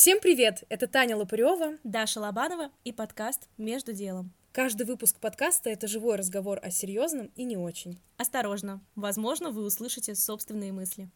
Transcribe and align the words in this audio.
Всем 0.00 0.20
привет! 0.20 0.62
Это 0.68 0.86
Таня 0.86 1.16
Лопарева, 1.16 1.76
Даша 1.82 2.20
Лобанова 2.20 2.70
и 2.84 2.92
подкаст 2.92 3.48
«Между 3.56 3.92
делом». 3.92 4.32
Каждый 4.52 4.86
выпуск 4.86 5.18
подкаста— 5.18 5.70
это 5.70 5.88
живой 5.88 6.14
разговор 6.14 6.60
о 6.62 6.70
серьезном 6.70 7.32
и 7.34 7.42
не 7.42 7.56
очень. 7.56 7.98
Осторожно, 8.16 8.80
возможно, 8.94 9.50
вы 9.50 9.64
услышите 9.64 10.14
собственные 10.14 10.70
мысли. 10.70 11.10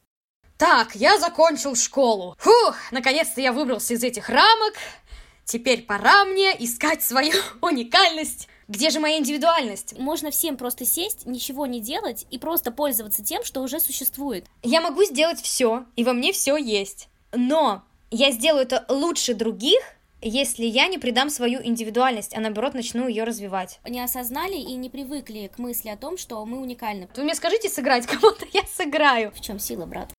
Так, 0.58 0.96
я 0.96 1.16
закончил 1.20 1.76
школу. 1.76 2.34
Фух, 2.40 2.76
наконец-то 2.90 3.40
я 3.40 3.52
выбрался 3.52 3.94
из 3.94 4.02
этих 4.02 4.28
рамок. 4.28 4.74
Теперь 5.44 5.82
пора 5.82 6.24
мне 6.24 6.50
искать 6.58 7.04
свою 7.04 7.34
уникальность. 7.62 8.48
Где 8.66 8.90
же 8.90 8.98
моя 8.98 9.18
индивидуальность? 9.18 9.96
Можно 9.96 10.32
всем 10.32 10.56
просто 10.56 10.84
сесть, 10.84 11.24
ничего 11.24 11.66
не 11.66 11.80
делать 11.80 12.26
и 12.32 12.38
просто 12.40 12.72
пользоваться 12.72 13.22
тем, 13.22 13.44
что 13.44 13.60
уже 13.60 13.78
существует. 13.78 14.46
Я 14.64 14.80
могу 14.80 15.04
сделать 15.04 15.40
все, 15.40 15.86
и 15.94 16.02
во 16.02 16.14
мне 16.14 16.32
все 16.32 16.56
есть. 16.56 17.08
Но 17.30 17.84
я 18.12 18.30
сделаю 18.30 18.64
это 18.64 18.84
лучше 18.88 19.34
других, 19.34 19.80
если 20.20 20.64
я 20.64 20.86
не 20.86 20.98
придам 20.98 21.30
свою 21.30 21.60
индивидуальность, 21.64 22.36
а 22.36 22.40
наоборот 22.40 22.74
начну 22.74 23.08
ее 23.08 23.24
развивать. 23.24 23.80
Не 23.88 24.04
осознали 24.04 24.56
и 24.56 24.74
не 24.74 24.90
привыкли 24.90 25.50
к 25.52 25.58
мысли 25.58 25.88
о 25.88 25.96
том, 25.96 26.16
что 26.18 26.44
мы 26.44 26.60
уникальны. 26.60 27.08
Вы 27.16 27.24
мне 27.24 27.34
скажите 27.34 27.68
сыграть 27.68 28.06
кого-то, 28.06 28.46
я 28.52 28.62
сыграю. 28.64 29.32
В 29.34 29.40
чем 29.40 29.58
сила, 29.58 29.86
брат? 29.86 30.12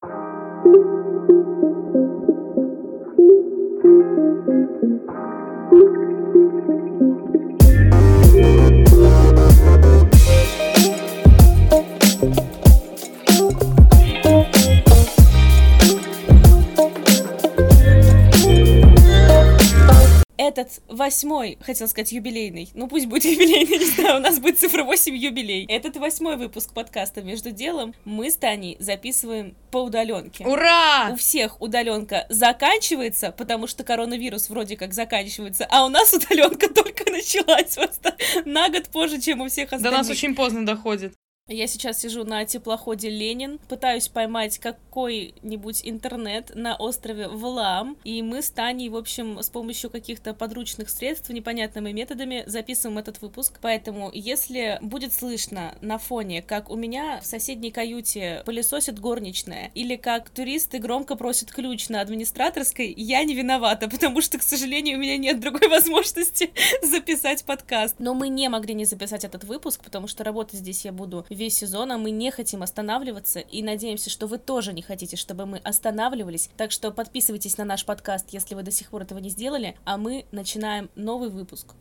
Этот 20.54 20.84
восьмой, 20.88 21.58
хотел 21.62 21.88
сказать 21.88 22.12
юбилейный, 22.12 22.70
ну 22.76 22.88
пусть 22.88 23.08
будет 23.08 23.26
юбилейный, 23.32 23.80
не 23.80 23.86
знаю, 23.86 24.18
у 24.18 24.20
нас 24.20 24.38
будет 24.38 24.60
цифра 24.60 24.84
8 24.84 25.16
юбилей. 25.16 25.66
Этот 25.68 25.98
восьмой 25.98 26.38
выпуск 26.38 26.74
подкаста 26.74 27.24
«Между 27.24 27.50
делом» 27.50 27.96
мы 28.06 28.30
с 28.30 28.36
Таней 28.36 28.78
записываем 28.80 29.56
по 29.72 29.78
удаленке. 29.78 30.46
Ура! 30.46 31.10
У 31.12 31.16
всех 31.16 31.60
удаленка 31.60 32.28
заканчивается, 32.30 33.32
потому 33.32 33.66
что 33.66 33.84
коронавирус 33.84 34.48
вроде 34.50 34.78
как 34.78 34.94
заканчивается, 34.94 35.66
а 35.72 35.86
у 35.86 35.90
нас 35.90 36.14
удаленка 36.14 36.70
только 36.74 37.12
началась 37.12 37.74
просто 37.74 38.16
на 38.46 38.70
год 38.70 38.90
позже, 38.90 39.20
чем 39.20 39.42
у 39.42 39.48
всех 39.48 39.72
До 39.72 39.78
остальных. 39.78 40.02
нас 40.02 40.10
очень 40.12 40.36
поздно 40.36 40.64
доходит. 40.64 41.16
Я 41.50 41.68
сейчас 41.68 42.00
сижу 42.00 42.24
на 42.24 42.46
теплоходе 42.46 43.10
Ленин, 43.10 43.60
пытаюсь 43.68 44.08
поймать 44.08 44.60
какой-нибудь 44.60 45.82
интернет 45.84 46.56
на 46.56 46.78
острове 46.78 47.28
Валаам, 47.28 47.98
и 48.06 48.22
мы 48.22 48.42
с 48.42 48.50
Таней, 48.50 48.88
в 48.88 48.96
общем, 48.96 49.44
с 49.44 49.50
помощью 49.50 49.90
каких-то 49.90 50.34
подручных 50.34 50.90
средств, 50.90 51.30
непонятными 51.32 51.92
методами 51.92 52.44
записываем 52.46 52.98
этот 52.98 53.22
выпуск. 53.22 53.60
Поэтому, 53.62 54.10
если 54.14 54.80
будет 54.82 55.12
слышно 55.12 55.76
на 55.82 55.98
фоне, 55.98 56.42
как 56.42 56.70
у 56.70 56.78
меня 56.78 57.20
в 57.20 57.26
соседней 57.26 57.72
каюте 57.72 58.42
пылесосит 58.46 58.98
горничная, 59.00 59.70
или 59.76 59.98
как 59.98 60.30
туристы 60.30 60.80
громко 60.80 61.18
просят 61.18 61.52
ключ 61.52 61.90
на 61.90 62.00
администраторской, 62.00 62.94
я 62.96 63.22
не 63.26 63.36
виновата, 63.36 63.90
потому 63.90 64.22
что, 64.22 64.38
к 64.38 64.44
сожалению, 64.44 64.98
у 64.98 65.02
меня 65.02 65.18
нет 65.18 65.42
другой 65.42 65.68
возможности 65.68 66.54
записать 66.82 67.44
подкаст. 67.44 67.96
Но 68.00 68.14
мы 68.14 68.30
не 68.30 68.48
могли 68.48 68.74
не 68.74 68.86
записать 68.86 69.26
этот 69.26 69.44
выпуск, 69.44 69.84
потому 69.84 70.08
что 70.08 70.24
работать 70.24 70.60
здесь 70.60 70.86
я 70.86 70.94
буду 70.94 71.26
весь 71.34 71.58
сезон, 71.58 71.92
а 71.92 71.98
мы 71.98 72.12
не 72.12 72.32
хотим 72.32 72.64
останавливаться, 72.64 73.40
и 73.40 73.62
надеемся, 73.62 74.10
что 74.10 74.28
вы 74.28 74.38
тоже 74.38 74.74
не 74.74 74.82
хотите, 74.82 75.16
чтобы 75.16 75.46
мы 75.46 75.58
останавливались. 75.58 76.50
Так 76.58 76.72
что 76.72 76.92
подписывайтесь 76.92 77.58
на 77.58 77.66
наш 77.66 77.86
подкаст, 77.86 78.30
если 78.32 78.56
вы 78.56 78.64
до 78.64 78.72
сих 78.72 78.90
пор 78.90 79.04
этого 79.04 79.20
не 79.20 79.30
сделали, 79.30 79.76
а 79.86 79.98
мы 79.98 80.26
начинаем 80.32 80.90
новый 80.96 81.30
выпуск. 81.30 81.76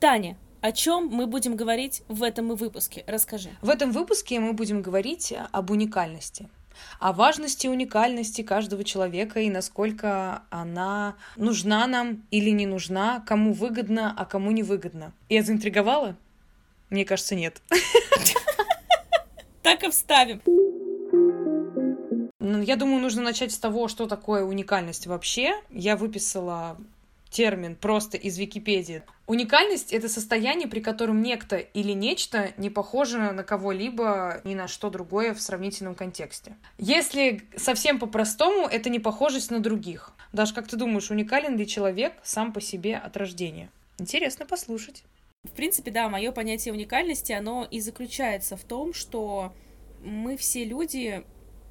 Таня, 0.00 0.36
о 0.60 0.72
чем 0.72 1.06
мы 1.06 1.26
будем 1.26 1.56
говорить 1.56 2.02
в 2.08 2.22
этом 2.22 2.54
выпуске? 2.54 3.04
Расскажи. 3.06 3.50
В 3.62 3.70
этом 3.70 3.92
выпуске 3.92 4.40
мы 4.40 4.52
будем 4.52 4.82
говорить 4.82 5.32
об 5.52 5.70
уникальности. 5.70 6.48
О 6.98 7.12
важности 7.12 7.66
уникальности 7.66 8.42
каждого 8.42 8.84
человека 8.84 9.40
и 9.40 9.50
насколько 9.50 10.42
она 10.50 11.16
нужна 11.36 11.86
нам 11.86 12.22
или 12.30 12.50
не 12.50 12.66
нужна, 12.66 13.22
кому 13.26 13.52
выгодно, 13.52 14.14
а 14.16 14.24
кому 14.24 14.50
не 14.50 14.62
выгодно. 14.62 15.12
Я 15.28 15.42
заинтриговала? 15.42 16.16
Мне 16.90 17.04
кажется, 17.04 17.34
нет. 17.34 17.62
Так 19.62 19.82
и 19.82 19.90
вставим. 19.90 20.40
Ну, 22.38 22.62
Я 22.62 22.76
думаю, 22.76 23.00
нужно 23.00 23.22
начать 23.22 23.50
с 23.50 23.58
того, 23.58 23.88
что 23.88 24.06
такое 24.06 24.44
уникальность 24.44 25.08
вообще. 25.08 25.60
Я 25.70 25.96
выписала 25.96 26.76
термин 27.30 27.76
просто 27.76 28.16
из 28.16 28.38
Википедии. 28.38 29.02
Уникальность— 29.26 29.92
это 29.92 30.08
состояние, 30.08 30.68
при 30.68 30.80
котором 30.80 31.22
некто 31.22 31.56
или 31.56 31.92
нечто 31.92 32.52
не 32.56 32.70
похоже 32.70 33.32
на 33.32 33.42
кого-либо, 33.42 34.40
ни 34.44 34.54
на 34.54 34.68
что 34.68 34.90
другое 34.90 35.34
в 35.34 35.40
сравнительном 35.40 35.94
контексте. 35.94 36.56
Если 36.78 37.42
совсем 37.56 37.98
по-простому, 37.98 38.66
это 38.66 38.88
не 38.88 39.00
похожесть 39.00 39.50
на 39.50 39.60
других. 39.60 40.12
Даш, 40.32 40.52
как 40.52 40.68
ты 40.68 40.76
думаешь, 40.76 41.10
уникален 41.10 41.56
ли 41.56 41.66
человек 41.66 42.14
сам 42.22 42.52
по 42.52 42.60
себе 42.60 42.96
от 42.96 43.16
рождения? 43.16 43.70
Интересно 43.98 44.46
послушать. 44.46 45.02
В 45.44 45.52
принципе, 45.52 45.90
да, 45.90 46.08
мое 46.08 46.32
понятие 46.32 46.74
уникальности, 46.74 47.32
оно 47.32 47.66
и 47.70 47.80
заключается 47.80 48.56
в 48.56 48.64
том, 48.64 48.92
что 48.92 49.52
мы 50.02 50.36
все 50.36 50.64
люди 50.64 51.24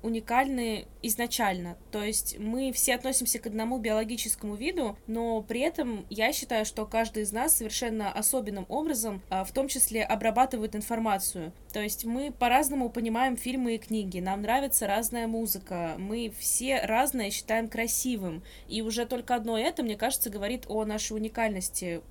уникальны 0.06 0.88
изначально. 1.02 1.78
То 1.92 2.04
есть 2.04 2.38
мы 2.40 2.72
все 2.72 2.96
относимся 2.96 3.40
к 3.40 3.48
одному 3.48 3.80
биологическому 3.80 4.56
виду, 4.56 4.98
но 5.08 5.42
при 5.42 5.62
этом 5.62 6.06
я 6.10 6.32
считаю, 6.32 6.66
что 6.66 6.86
каждый 6.86 7.24
из 7.24 7.32
нас 7.32 7.58
совершенно 7.58 8.12
особенным 8.12 8.66
образом, 8.70 9.22
а, 9.30 9.44
в 9.44 9.52
том 9.52 9.68
числе, 9.68 10.04
обрабатывает 10.04 10.76
информацию. 10.76 11.54
То 11.74 11.82
есть 11.82 12.06
мы 12.06 12.32
по-разному 12.32 12.90
понимаем 12.90 13.36
фильмы 13.36 13.76
и 13.76 13.80
книги, 13.80 14.20
нам 14.20 14.42
нравится 14.42 14.88
разная 14.88 15.28
музыка, 15.28 15.96
мы 15.98 16.32
все 16.40 16.82
разное 16.82 17.32
считаем 17.32 17.68
красивым. 17.68 18.44
И 18.68 18.82
уже 18.82 19.06
только 19.06 19.36
одно 19.36 19.58
это, 19.58 19.84
мне 19.84 19.96
кажется, 19.96 20.30
говорит 20.30 20.66
о 20.68 20.86
нашей 20.86 21.14
уникальности 21.14 22.02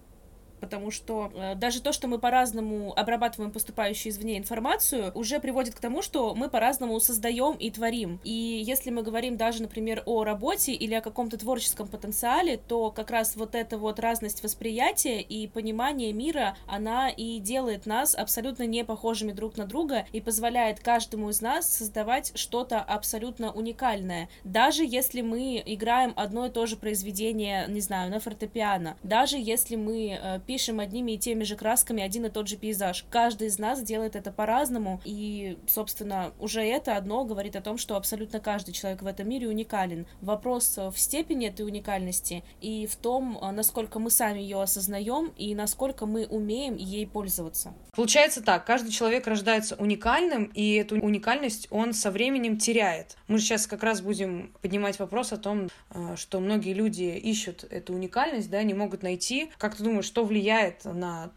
потому 0.60 0.91
что 0.91 1.31
э, 1.34 1.54
даже 1.54 1.81
то, 1.81 1.92
что 1.92 2.09
мы 2.09 2.19
по-разному 2.19 2.92
обрабатываем 2.97 3.50
поступающую 3.53 4.12
извне 4.12 4.38
информацию, 4.38 5.12
уже 5.15 5.41
приводит 5.41 5.75
к 5.75 5.81
тому, 5.81 6.03
что 6.03 6.34
мы 6.34 6.48
по-разному 6.48 6.98
создаем 7.00 7.56
и 7.56 7.70
творим. 7.70 8.20
И 8.25 8.62
если 8.66 8.91
мы 8.91 9.03
говорим 9.03 9.37
даже, 9.37 9.62
например, 9.62 10.03
о 10.06 10.25
работе 10.25 10.72
или 10.72 10.94
о 10.94 11.00
каком-то 11.00 11.38
творческом 11.38 11.88
потенциале, 11.88 12.56
то 12.56 12.91
как 12.91 13.10
раз 13.10 13.37
вот 13.37 13.54
эта 13.54 13.78
вот 13.78 14.00
разность 14.00 14.43
восприятия 14.43 15.20
и 15.20 15.47
понимания 15.48 16.12
мира, 16.12 16.56
она 16.66 17.10
и 17.10 17.38
делает 17.38 17.87
нас 17.87 18.14
абсолютно 18.14 18.64
не 18.64 18.84
похожими 18.84 19.32
друг 19.32 19.56
на 19.56 19.66
друга 19.66 20.06
и 20.12 20.20
позволяет 20.20 20.81
каждому 20.81 21.31
из 21.31 21.41
нас 21.41 21.69
создавать 21.69 22.32
что-то 22.34 22.81
абсолютно 22.81 23.53
уникальное. 23.53 24.28
Даже 24.44 24.84
если 24.84 25.20
мы 25.20 25.62
играем 25.64 26.12
одно 26.16 26.47
и 26.47 26.50
то 26.50 26.66
же 26.66 26.76
произведение, 26.76 27.66
не 27.69 27.81
знаю, 27.81 28.10
на 28.10 28.20
фортепиано, 28.20 28.97
даже 29.03 29.37
если 29.38 29.76
мы 29.76 30.19
э, 30.20 30.41
пишем 30.47 30.81
одними 30.81 31.12
и 31.12 31.19
теми 31.19 31.44
же 31.44 31.56
красками 31.56 32.03
один 32.03 32.27
и 32.27 32.31
тот 32.31 32.49
же 32.49 32.56
пейзаж. 32.56 33.05
Каждый 33.10 33.49
из 33.49 33.59
нас 33.59 33.82
делает 33.82 34.16
это 34.16 34.31
по-разному, 34.31 35.00
и, 35.05 35.59
собственно, 35.66 36.32
уже 36.38 36.62
это 36.62 36.97
одно 36.97 37.25
говорит 37.25 37.56
о 37.56 37.60
том, 37.60 37.78
что 37.78 37.97
абсолютно 37.97 38.41
каждый 38.41 38.72
человек 38.72 39.03
в 39.03 39.06
этом 39.06 39.28
мире 39.28 39.49
уникален. 39.49 40.06
Вопрос 40.21 40.77
в 40.77 40.94
степени 40.97 41.49
этой 41.49 41.62
уникальности 41.62 42.44
и 42.60 42.87
в 42.87 42.97
том, 42.97 43.38
насколько 43.53 43.99
мы 43.99 44.10
сами 44.10 44.41
ее 44.41 44.62
осознаем 44.62 45.32
и 45.37 45.55
насколько 45.55 46.06
мы 46.06 46.27
умеем 46.27 46.76
ей 46.76 47.06
пользоваться. 47.06 47.75
Получается 47.94 48.43
так, 48.43 48.66
каждый 48.66 48.91
человек 48.91 49.26
рождается 49.26 49.76
уникальным, 49.76 50.44
и 50.55 50.75
эту 50.75 50.97
уникальность 51.00 51.69
он 51.71 51.93
со 51.93 52.11
временем 52.11 52.59
теряет. 52.59 53.16
Мы 53.28 53.38
же 53.38 53.44
сейчас 53.44 53.67
как 53.67 53.82
раз 53.82 54.00
будем 54.00 54.52
поднимать 54.61 54.99
вопрос 54.99 55.32
о 55.32 55.37
том, 55.37 55.69
э, 55.90 56.17
что 56.17 56.40
многие 56.40 56.73
люди 56.73 57.05
ищут 57.05 57.64
эту 57.70 57.94
уникальность, 57.94 58.50
да, 58.50 58.62
не 58.62 58.75
могут 58.75 59.02
найти. 59.02 59.50
Как 59.58 59.76
ты 59.76 59.85
думаешь, 59.85 60.05
что 60.05 60.25
влияет 60.34 60.84
на 60.84 61.32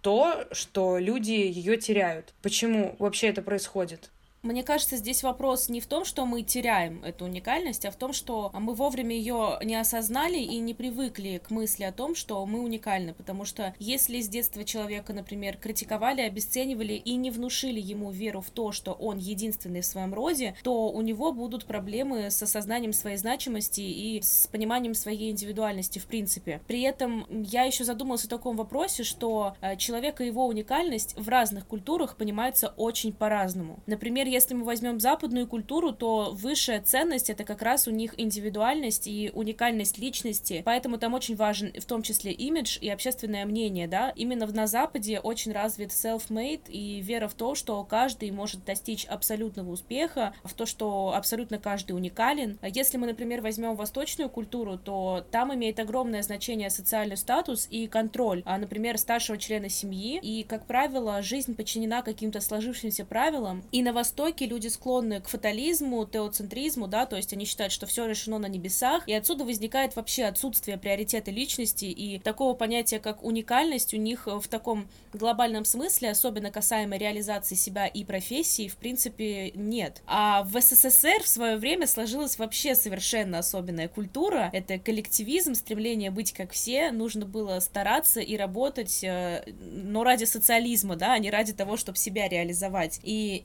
то, 0.00 0.46
что 0.52 0.98
люди 0.98 1.32
ее 1.32 1.76
теряют? 1.76 2.34
Почему 2.40 2.94
вообще 3.00 3.28
это 3.28 3.42
происходит? 3.42 4.10
Мне 4.44 4.64
кажется, 4.64 4.96
здесь 4.96 5.22
вопрос 5.22 5.68
не 5.68 5.80
в 5.80 5.86
том, 5.86 6.04
что 6.04 6.26
мы 6.26 6.42
теряем 6.42 7.04
эту 7.04 7.26
уникальность, 7.26 7.84
а 7.86 7.92
в 7.92 7.96
том, 7.96 8.12
что 8.12 8.50
мы 8.52 8.74
вовремя 8.74 9.14
ее 9.14 9.56
не 9.62 9.76
осознали 9.76 10.38
и 10.38 10.58
не 10.58 10.74
привыкли 10.74 11.40
к 11.46 11.52
мысли 11.52 11.84
о 11.84 11.92
том, 11.92 12.16
что 12.16 12.44
мы 12.44 12.58
уникальны. 12.58 13.14
Потому 13.14 13.44
что 13.44 13.72
если 13.78 14.20
с 14.20 14.28
детства 14.28 14.64
человека, 14.64 15.12
например, 15.12 15.58
критиковали, 15.58 16.22
обесценивали 16.22 16.94
и 16.94 17.14
не 17.14 17.30
внушили 17.30 17.80
ему 17.80 18.10
веру 18.10 18.40
в 18.40 18.50
то, 18.50 18.72
что 18.72 18.94
он 18.94 19.18
единственный 19.18 19.80
в 19.80 19.86
своем 19.86 20.12
роде, 20.12 20.56
то 20.64 20.88
у 20.90 21.00
него 21.02 21.30
будут 21.30 21.64
проблемы 21.64 22.28
с 22.28 22.42
осознанием 22.42 22.92
своей 22.92 23.18
значимости 23.18 23.80
и 23.80 24.22
с 24.22 24.48
пониманием 24.48 24.94
своей 24.94 25.30
индивидуальности 25.30 26.00
в 26.00 26.06
принципе. 26.06 26.60
При 26.66 26.82
этом 26.82 27.26
я 27.30 27.62
еще 27.62 27.84
задумалась 27.84 28.24
о 28.24 28.28
таком 28.28 28.56
вопросе, 28.56 29.04
что 29.04 29.54
э, 29.60 29.76
человек 29.76 30.20
и 30.20 30.26
его 30.26 30.48
уникальность 30.48 31.14
в 31.16 31.28
разных 31.28 31.64
культурах 31.64 32.16
понимаются 32.16 32.74
очень 32.76 33.12
по-разному. 33.12 33.78
Например, 33.86 34.31
если 34.32 34.54
мы 34.54 34.64
возьмем 34.64 34.98
западную 34.98 35.46
культуру, 35.46 35.92
то 35.92 36.30
высшая 36.32 36.80
ценность 36.80 37.30
это 37.30 37.44
как 37.44 37.62
раз 37.62 37.86
у 37.86 37.90
них 37.90 38.14
индивидуальность 38.16 39.06
и 39.06 39.30
уникальность 39.34 39.98
личности, 39.98 40.62
поэтому 40.64 40.98
там 40.98 41.14
очень 41.14 41.36
важен 41.36 41.72
в 41.78 41.84
том 41.84 42.02
числе 42.02 42.32
имидж 42.32 42.78
и 42.80 42.88
общественное 42.88 43.44
мнение, 43.44 43.86
да. 43.86 44.10
Именно 44.16 44.46
на 44.46 44.66
Западе 44.66 45.20
очень 45.20 45.52
развит 45.52 45.90
self-made 45.90 46.68
и 46.68 47.00
вера 47.00 47.28
в 47.28 47.34
то, 47.34 47.54
что 47.54 47.84
каждый 47.84 48.30
может 48.30 48.64
достичь 48.64 49.04
абсолютного 49.04 49.70
успеха, 49.70 50.34
в 50.44 50.54
то, 50.54 50.66
что 50.66 51.12
абсолютно 51.14 51.58
каждый 51.58 51.92
уникален. 51.92 52.58
Если 52.62 52.96
мы, 52.96 53.06
например, 53.06 53.42
возьмем 53.42 53.76
восточную 53.76 54.30
культуру, 54.30 54.78
то 54.78 55.24
там 55.30 55.54
имеет 55.54 55.78
огромное 55.78 56.22
значение 56.22 56.70
социальный 56.70 57.16
статус 57.16 57.68
и 57.70 57.86
контроль, 57.86 58.42
а, 58.46 58.56
например, 58.58 58.96
старшего 58.98 59.36
члена 59.36 59.68
семьи, 59.68 60.18
и, 60.22 60.42
как 60.44 60.66
правило, 60.66 61.20
жизнь 61.20 61.54
подчинена 61.54 62.02
каким-то 62.02 62.40
сложившимся 62.40 63.04
правилам, 63.04 63.62
и 63.72 63.82
на 63.82 63.92
Востоке 64.22 64.46
люди 64.46 64.68
склонны 64.68 65.20
к 65.20 65.28
фатализму, 65.28 66.06
теоцентризму, 66.06 66.86
да, 66.86 67.06
то 67.06 67.16
есть 67.16 67.32
они 67.32 67.44
считают, 67.44 67.72
что 67.72 67.86
все 67.86 68.06
решено 68.06 68.38
на 68.38 68.46
небесах, 68.46 69.08
и 69.08 69.12
отсюда 69.12 69.44
возникает 69.44 69.96
вообще 69.96 70.24
отсутствие 70.24 70.78
приоритета 70.78 71.32
личности 71.32 71.86
и 71.86 72.20
такого 72.20 72.54
понятия, 72.54 73.00
как 73.00 73.24
уникальность, 73.24 73.94
у 73.94 73.96
них 73.96 74.28
в 74.28 74.46
таком 74.46 74.86
глобальном 75.12 75.64
смысле, 75.64 76.12
особенно 76.12 76.52
касаемо 76.52 76.98
реализации 76.98 77.56
себя 77.56 77.88
и 77.88 78.04
профессии, 78.04 78.68
в 78.68 78.76
принципе, 78.76 79.50
нет. 79.56 80.02
А 80.06 80.44
в 80.44 80.60
СССР 80.60 81.24
в 81.24 81.28
свое 81.28 81.56
время 81.56 81.88
сложилась 81.88 82.38
вообще 82.38 82.76
совершенно 82.76 83.38
особенная 83.38 83.88
культура, 83.88 84.50
это 84.52 84.78
коллективизм, 84.78 85.54
стремление 85.54 86.12
быть 86.12 86.32
как 86.32 86.52
все, 86.52 86.92
нужно 86.92 87.26
было 87.26 87.58
стараться 87.58 88.20
и 88.20 88.36
работать, 88.36 89.02
э, 89.02 89.44
но 89.58 90.04
ради 90.04 90.24
социализма, 90.24 90.94
да, 90.94 91.14
а 91.14 91.18
не 91.18 91.30
ради 91.30 91.52
того, 91.52 91.76
чтобы 91.76 91.98
себя 91.98 92.28
реализовать. 92.28 93.00
И 93.02 93.42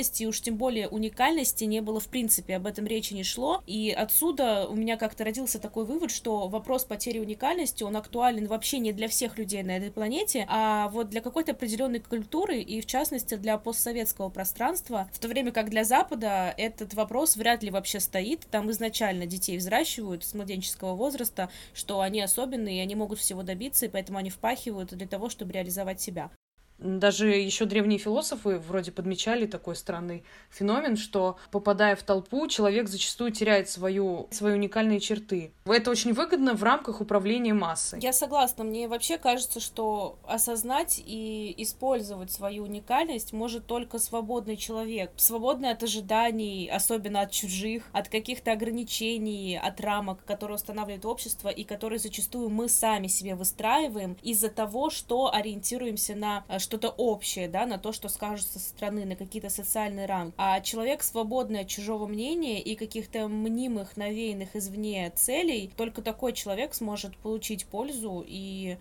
индивидуальности, 0.00 0.24
уж 0.24 0.40
тем 0.40 0.56
более 0.56 0.88
уникальности 0.88 1.64
не 1.64 1.80
было 1.80 2.00
в 2.00 2.08
принципе, 2.08 2.56
об 2.56 2.66
этом 2.66 2.86
речи 2.86 3.14
не 3.14 3.22
шло, 3.22 3.62
и 3.66 3.90
отсюда 3.90 4.66
у 4.68 4.74
меня 4.74 4.96
как-то 4.96 5.24
родился 5.24 5.58
такой 5.58 5.84
вывод, 5.84 6.10
что 6.10 6.48
вопрос 6.48 6.84
потери 6.84 7.18
уникальности, 7.18 7.82
он 7.84 7.96
актуален 7.96 8.46
вообще 8.46 8.78
не 8.78 8.92
для 8.92 9.08
всех 9.08 9.38
людей 9.38 9.62
на 9.62 9.76
этой 9.76 9.90
планете, 9.90 10.46
а 10.48 10.88
вот 10.88 11.10
для 11.10 11.20
какой-то 11.20 11.52
определенной 11.52 12.00
культуры 12.00 12.60
и, 12.60 12.80
в 12.80 12.86
частности, 12.86 13.36
для 13.36 13.58
постсоветского 13.58 14.30
пространства, 14.30 15.08
в 15.12 15.18
то 15.18 15.28
время 15.28 15.52
как 15.52 15.70
для 15.70 15.84
Запада 15.84 16.54
этот 16.56 16.94
вопрос 16.94 17.36
вряд 17.36 17.62
ли 17.62 17.70
вообще 17.70 18.00
стоит, 18.00 18.46
там 18.50 18.70
изначально 18.70 19.26
детей 19.26 19.58
взращивают 19.58 20.24
с 20.24 20.34
младенческого 20.34 20.94
возраста, 20.94 21.50
что 21.74 22.00
они 22.00 22.20
особенные, 22.20 22.78
и 22.78 22.80
они 22.80 22.94
могут 22.94 23.18
всего 23.18 23.42
добиться, 23.42 23.86
и 23.86 23.88
поэтому 23.88 24.18
они 24.18 24.30
впахивают 24.30 24.90
для 24.90 25.06
того, 25.06 25.28
чтобы 25.28 25.52
реализовать 25.52 26.00
себя. 26.00 26.30
Даже 26.80 27.28
еще 27.28 27.66
древние 27.66 27.98
философы 27.98 28.58
вроде 28.58 28.90
подмечали 28.90 29.46
такой 29.46 29.76
странный 29.76 30.24
феномен, 30.50 30.96
что 30.96 31.36
попадая 31.50 31.94
в 31.94 32.02
толпу, 32.02 32.46
человек 32.48 32.88
зачастую 32.88 33.32
теряет 33.32 33.68
свою, 33.68 34.28
свои 34.30 34.54
уникальные 34.54 34.98
черты. 34.98 35.52
Это 35.66 35.90
очень 35.90 36.14
выгодно 36.14 36.54
в 36.54 36.62
рамках 36.62 37.02
управления 37.02 37.52
массой. 37.52 38.00
Я 38.00 38.14
согласна. 38.14 38.64
Мне 38.64 38.88
вообще 38.88 39.18
кажется, 39.18 39.60
что 39.60 40.18
осознать 40.26 41.02
и 41.04 41.54
использовать 41.58 42.32
свою 42.32 42.64
уникальность 42.64 43.34
может 43.34 43.66
только 43.66 43.98
свободный 43.98 44.56
человек. 44.56 45.12
Свободный 45.16 45.72
от 45.72 45.82
ожиданий, 45.82 46.70
особенно 46.72 47.20
от 47.20 47.30
чужих, 47.30 47.84
от 47.92 48.08
каких-то 48.08 48.52
ограничений, 48.52 49.60
от 49.62 49.80
рамок, 49.82 50.24
которые 50.24 50.54
устанавливает 50.54 51.04
общество 51.04 51.50
и 51.50 51.64
которые 51.64 51.98
зачастую 51.98 52.48
мы 52.48 52.70
сами 52.70 53.06
себе 53.06 53.34
выстраиваем 53.34 54.16
из-за 54.22 54.48
того, 54.48 54.88
что 54.88 55.32
ориентируемся 55.32 56.14
на 56.14 56.44
что-то 56.70 56.90
общее, 56.90 57.48
да, 57.48 57.66
на 57.66 57.78
то, 57.78 57.90
что 57.90 58.08
скажется 58.08 58.60
со 58.60 58.68
стороны, 58.68 59.04
на 59.04 59.16
какие-то 59.16 59.50
социальные 59.50 60.06
рамки. 60.06 60.34
А 60.36 60.60
человек, 60.60 61.02
свободный 61.02 61.62
от 61.62 61.68
чужого 61.68 62.06
мнения 62.06 62.62
и 62.62 62.76
каких-то 62.76 63.26
мнимых, 63.26 63.96
навеянных 63.96 64.54
извне 64.54 65.10
целей, 65.16 65.72
только 65.76 66.00
такой 66.00 66.32
человек 66.32 66.74
сможет 66.74 67.16
получить 67.16 67.66
пользу 67.66 68.24
и 68.24 68.76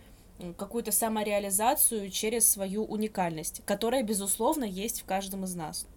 какую-то 0.58 0.92
самореализацию 0.92 2.12
через 2.12 2.48
свою 2.48 2.86
уникальность, 2.86 3.64
которая, 3.66 4.04
безусловно, 4.04 4.66
есть 4.66 5.02
в 5.02 5.06
каждом 5.06 5.46
из 5.46 5.56
нас. 5.56 5.88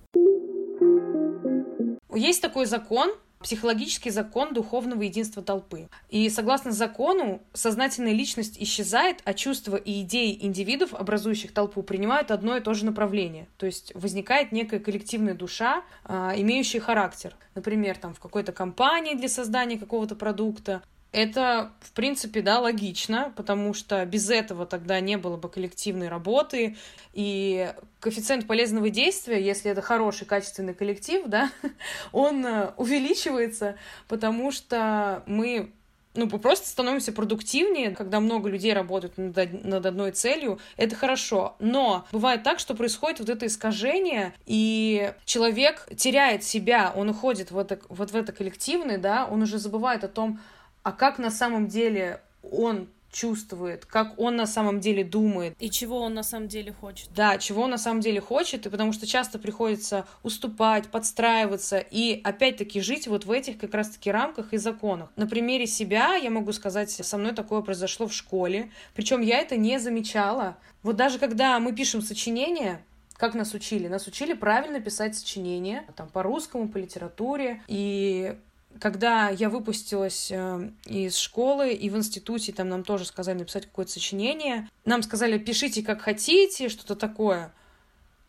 Есть 2.15 2.41
такой 2.41 2.65
закон, 2.65 3.13
психологический 3.43 4.11
закон 4.11 4.55
духовного 4.55 5.03
единства 5.03 5.43
толпы. 5.43 5.89
И 6.09 6.29
согласно 6.31 6.73
закону, 6.73 7.43
сознательная 7.53 8.13
личность 8.13 8.57
исчезает, 8.59 9.21
а 9.25 9.35
чувства 9.35 9.77
и 9.77 10.03
идеи 10.03 10.39
индивидов, 10.41 10.95
образующих 10.95 11.53
толпу, 11.53 11.83
принимают 11.83 12.31
одно 12.31 12.57
и 12.57 12.61
то 12.61 12.75
же 12.75 12.85
направление. 12.85 13.49
То 13.57 13.67
есть 13.67 13.93
возникает 13.95 14.53
некая 14.53 14.81
коллективная 14.81 15.35
душа, 15.35 15.83
а, 16.05 16.33
имеющая 16.37 16.81
характер. 16.81 17.37
Например, 17.55 17.97
там 17.99 18.15
в 18.15 18.21
какой-то 18.21 18.53
компании 18.53 19.15
для 19.15 19.29
создания 19.29 19.79
какого-то 19.79 20.15
продукта, 20.17 20.83
это, 21.13 21.73
в 21.81 21.93
принципе, 21.93 22.41
да, 22.41 22.59
логично, 22.59 23.33
потому 23.37 23.75
что 23.75 24.05
без 24.07 24.31
этого 24.31 24.67
тогда 24.67 24.99
не 25.01 25.17
было 25.17 25.37
бы 25.37 25.49
коллективной 25.49 26.09
работы, 26.09 26.77
и 27.13 27.73
коэффициент 28.01 28.47
полезного 28.47 28.89
действия, 28.89 29.41
если 29.45 29.71
это 29.71 29.83
хороший, 29.83 30.27
качественный 30.27 30.75
коллектив, 30.75 31.23
да, 31.27 31.51
он 32.13 32.45
э, 32.45 32.73
увеличивается, 32.77 33.77
потому 34.09 34.51
что 34.51 35.23
мы 35.27 35.73
ну, 36.15 36.29
просто 36.29 36.69
становимся 36.69 37.13
продуктивнее, 37.13 37.91
когда 37.93 38.21
много 38.21 38.49
людей 38.49 38.73
работают 38.73 39.17
над, 39.17 39.65
над 39.65 39.87
одной 39.87 40.13
целью, 40.13 40.59
это 40.77 40.95
хорошо. 40.95 41.57
Но 41.59 42.07
бывает 42.13 42.43
так, 42.43 42.59
что 42.59 42.75
происходит 42.75 43.21
вот 43.21 43.29
это 43.29 43.47
искажение, 43.47 44.35
и 44.47 45.13
человек 45.25 45.89
теряет 45.97 46.45
себя, 46.45 46.93
он 46.95 47.11
уходит 47.11 47.51
в 47.51 47.59
это, 47.59 47.81
вот 47.89 48.11
в 48.11 48.17
это 48.17 48.33
коллективное, 48.33 48.99
да, 48.99 49.27
он 49.27 49.43
уже 49.43 49.59
забывает 49.59 50.05
о 50.05 50.09
том, 50.09 50.41
а 50.83 50.93
как 50.93 51.19
на 51.19 51.31
самом 51.31 51.69
деле 51.69 52.21
он 52.43 52.89
чувствует, 53.13 53.85
как 53.85 54.19
он 54.19 54.37
на 54.37 54.47
самом 54.47 54.81
деле 54.81 55.05
думает. 55.05 55.55
И 55.61 55.71
чего 55.71 56.01
он 56.01 56.15
на 56.15 56.23
самом 56.23 56.49
деле 56.49 56.73
хочет. 56.73 57.11
Да, 57.15 57.39
чего 57.39 57.63
он 57.63 57.71
на 57.71 57.79
самом 57.79 58.01
деле 58.01 58.21
хочет, 58.21 58.67
и 58.67 58.71
потому 58.71 58.93
что 58.93 59.07
часто 59.07 59.39
приходится 59.39 60.07
уступать, 60.23 60.89
подстраиваться 60.89 61.79
и 61.79 62.21
опять-таки 62.25 62.81
жить 62.81 63.07
вот 63.07 63.27
в 63.27 63.31
этих 63.31 63.59
как 63.59 63.75
раз-таки 63.75 64.11
рамках 64.11 64.55
и 64.55 64.57
законах. 64.57 65.11
На 65.17 65.27
примере 65.27 65.67
себя 65.67 66.15
я 66.15 66.31
могу 66.31 66.53
сказать, 66.53 66.91
со 66.91 67.19
мной 67.19 67.33
такое 67.33 67.61
произошло 67.61 68.09
в 68.09 68.15
школе, 68.15 68.71
причем 68.95 69.21
я 69.21 69.39
это 69.39 69.57
не 69.57 69.79
замечала. 69.79 70.57
Вот 70.83 70.97
даже 70.97 71.19
когда 71.19 71.61
мы 71.61 71.75
пишем 71.75 72.01
сочинения, 72.01 72.83
как 73.17 73.35
нас 73.35 73.55
учили? 73.55 73.89
Нас 73.89 74.07
учили 74.07 74.33
правильно 74.33 74.81
писать 74.81 75.17
сочинения, 75.17 75.85
там, 75.97 76.09
по 76.09 76.23
русскому, 76.23 76.69
по 76.69 76.79
литературе, 76.79 77.63
и 77.69 78.37
когда 78.81 79.29
я 79.31 79.49
выпустилась 79.49 80.31
э, 80.31 80.71
из 80.87 81.17
школы 81.17 81.73
и 81.73 81.91
в 81.91 81.97
институте, 81.97 82.53
там 82.53 82.69
нам 82.69 82.85
тоже 82.85 83.05
сказали 83.05 83.39
написать 83.39 83.67
какое-то 83.67 83.93
сочинение, 83.93 84.69
нам 84.85 85.03
сказали, 85.03 85.39
пишите 85.39 85.83
как 85.83 86.03
хотите, 86.03 86.69
что-то 86.69 86.97
такое. 86.97 87.53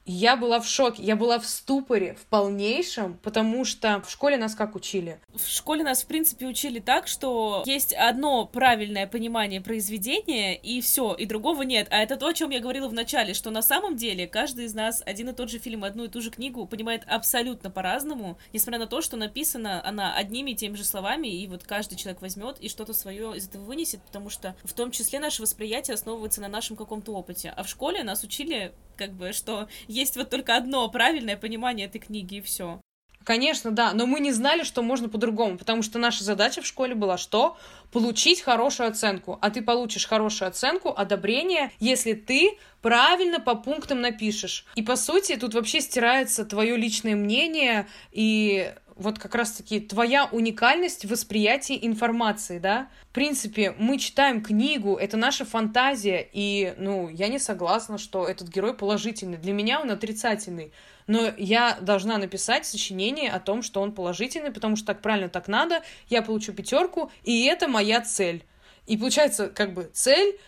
Я 0.06 0.36
была 0.36 0.60
в 0.60 0.68
шоке, 0.68 1.02
я 1.02 1.16
была 1.16 1.40
в 1.40 1.46
ступоре, 1.46 2.16
в 2.16 2.26
полнейшем, 2.26 3.18
потому 3.24 3.64
что 3.64 4.02
в 4.06 4.12
школе 4.12 4.36
нас 4.36 4.54
как 4.54 4.76
учили? 4.76 5.22
В 5.34 5.48
школе 5.48 5.84
нас, 5.84 6.04
в 6.04 6.08
принципе, 6.08 6.46
учили 6.46 6.80
так, 6.80 7.08
что 7.08 7.64
есть 7.66 7.94
одно 7.94 8.46
правильное 8.46 9.08
понимание 9.08 9.62
произведения, 9.62 10.58
и 10.58 10.82
все, 10.82 11.14
и 11.14 11.26
другого 11.26 11.62
нет. 11.62 11.88
А 11.90 12.00
это 12.00 12.18
то, 12.18 12.28
о 12.28 12.34
чем 12.34 12.50
я 12.50 12.60
говорила 12.60 12.90
в 12.90 12.94
начале, 12.94 13.34
что 13.34 13.50
на 13.50 13.62
самом 13.62 13.96
деле 13.96 14.28
каждый 14.28 14.66
из 14.66 14.74
нас 14.74 15.02
один 15.06 15.30
и 15.30 15.34
тот 15.34 15.50
же 15.50 15.58
фильм, 15.58 15.86
одну 15.86 16.04
и 16.04 16.10
ту 16.10 16.22
же 16.22 16.32
книгу 16.32 16.66
понимает 16.66 17.04
абсолютно 17.08 17.72
по-разному, 17.72 18.38
несмотря 18.52 18.80
на 18.80 18.88
то, 18.88 19.02
что 19.02 19.16
написана 19.16 19.86
она 19.88 20.14
одними 20.16 20.52
и 20.52 20.56
теми 20.56 20.76
же 20.76 20.84
словами, 20.84 21.30
и 21.30 21.48
вот 21.48 21.64
каждый 21.64 21.96
человек 21.96 22.22
возьмет 22.22 22.58
и 22.60 22.68
что-то 22.68 22.94
свое 22.94 23.38
из 23.38 23.48
этого 23.48 23.64
вынесет, 23.64 24.02
потому 24.02 24.30
что 24.30 24.58
в 24.66 24.74
том 24.74 24.92
числе 24.92 25.20
наше 25.20 25.42
восприятие 25.42 25.94
основывается 25.94 26.42
на 26.42 26.50
нашем 26.50 26.76
каком-то 26.76 27.14
опыте. 27.14 27.54
А 27.56 27.64
в 27.64 27.70
школе 27.70 28.04
нас 28.04 28.24
учили 28.26 28.74
как 28.96 29.14
бы, 29.14 29.34
что 29.34 29.68
есть 29.94 30.18
вот 30.18 30.30
только 30.30 30.56
одно 30.56 30.88
правильное 30.90 31.38
понимание 31.38 31.88
этой 31.88 32.00
книги, 32.00 32.36
и 32.36 32.42
все. 32.42 32.80
Конечно, 33.24 33.72
да, 33.72 33.94
но 33.94 34.06
мы 34.06 34.20
не 34.20 34.32
знали, 34.32 34.64
что 34.64 34.82
можно 34.82 35.08
по-другому, 35.08 35.58
потому 35.58 35.82
что 35.82 35.98
наша 35.98 36.24
задача 36.24 36.62
в 36.62 36.66
школе 36.66 36.94
была 36.94 37.18
что? 37.18 37.58
Получить 37.92 38.42
хорошую 38.42 38.90
оценку. 38.90 39.38
А 39.42 39.50
ты 39.50 39.62
получишь 39.62 40.08
хорошую 40.08 40.50
оценку, 40.50 40.94
одобрение, 40.96 41.72
если 41.80 42.14
ты 42.14 42.58
правильно 42.82 43.40
по 43.40 43.56
пунктам 43.56 44.02
напишешь. 44.02 44.66
И 44.76 44.82
по 44.82 44.98
сути 44.98 45.38
тут 45.38 45.54
вообще 45.54 45.80
стирается 45.80 46.44
твое 46.44 46.76
личное 46.76 47.16
мнение 47.16 47.88
и 48.12 48.74
вот 48.96 49.20
как 49.20 49.36
раз-таки 49.36 49.80
твоя 49.80 50.26
уникальность 50.26 51.06
восприятия 51.06 51.78
информации, 51.86 52.60
да? 52.60 52.90
В 53.10 53.14
принципе, 53.14 53.74
мы 53.78 53.98
читаем 53.98 54.42
книгу, 54.42 54.96
это 54.96 55.18
наша 55.18 55.46
фантазия, 55.46 56.28
и, 56.32 56.74
ну, 56.78 57.10
я 57.10 57.28
не 57.28 57.40
согласна, 57.40 57.98
что 57.98 58.28
этот 58.28 58.50
герой 58.50 58.76
положительный. 58.76 59.38
Для 59.38 59.54
меня 59.54 59.82
он 59.82 59.92
отрицательный. 59.92 60.72
Но 61.08 61.32
я 61.38 61.78
должна 61.82 62.18
написать 62.18 62.66
сочинение 62.66 63.32
о 63.32 63.40
том, 63.40 63.62
что 63.62 63.82
он 63.82 63.94
положительный, 63.94 64.52
потому 64.52 64.76
что 64.76 64.88
так 64.88 65.02
правильно, 65.02 65.30
так 65.30 65.48
надо, 65.48 65.84
я 66.10 66.22
получу 66.22 66.54
пятерку, 66.54 67.12
и 67.24 67.46
это 67.46 67.68
моя 67.68 68.02
цель. 68.02 68.44
И 68.88 68.98
получается, 68.98 69.48
как 69.48 69.74
бы, 69.74 69.90
цель 69.94 70.40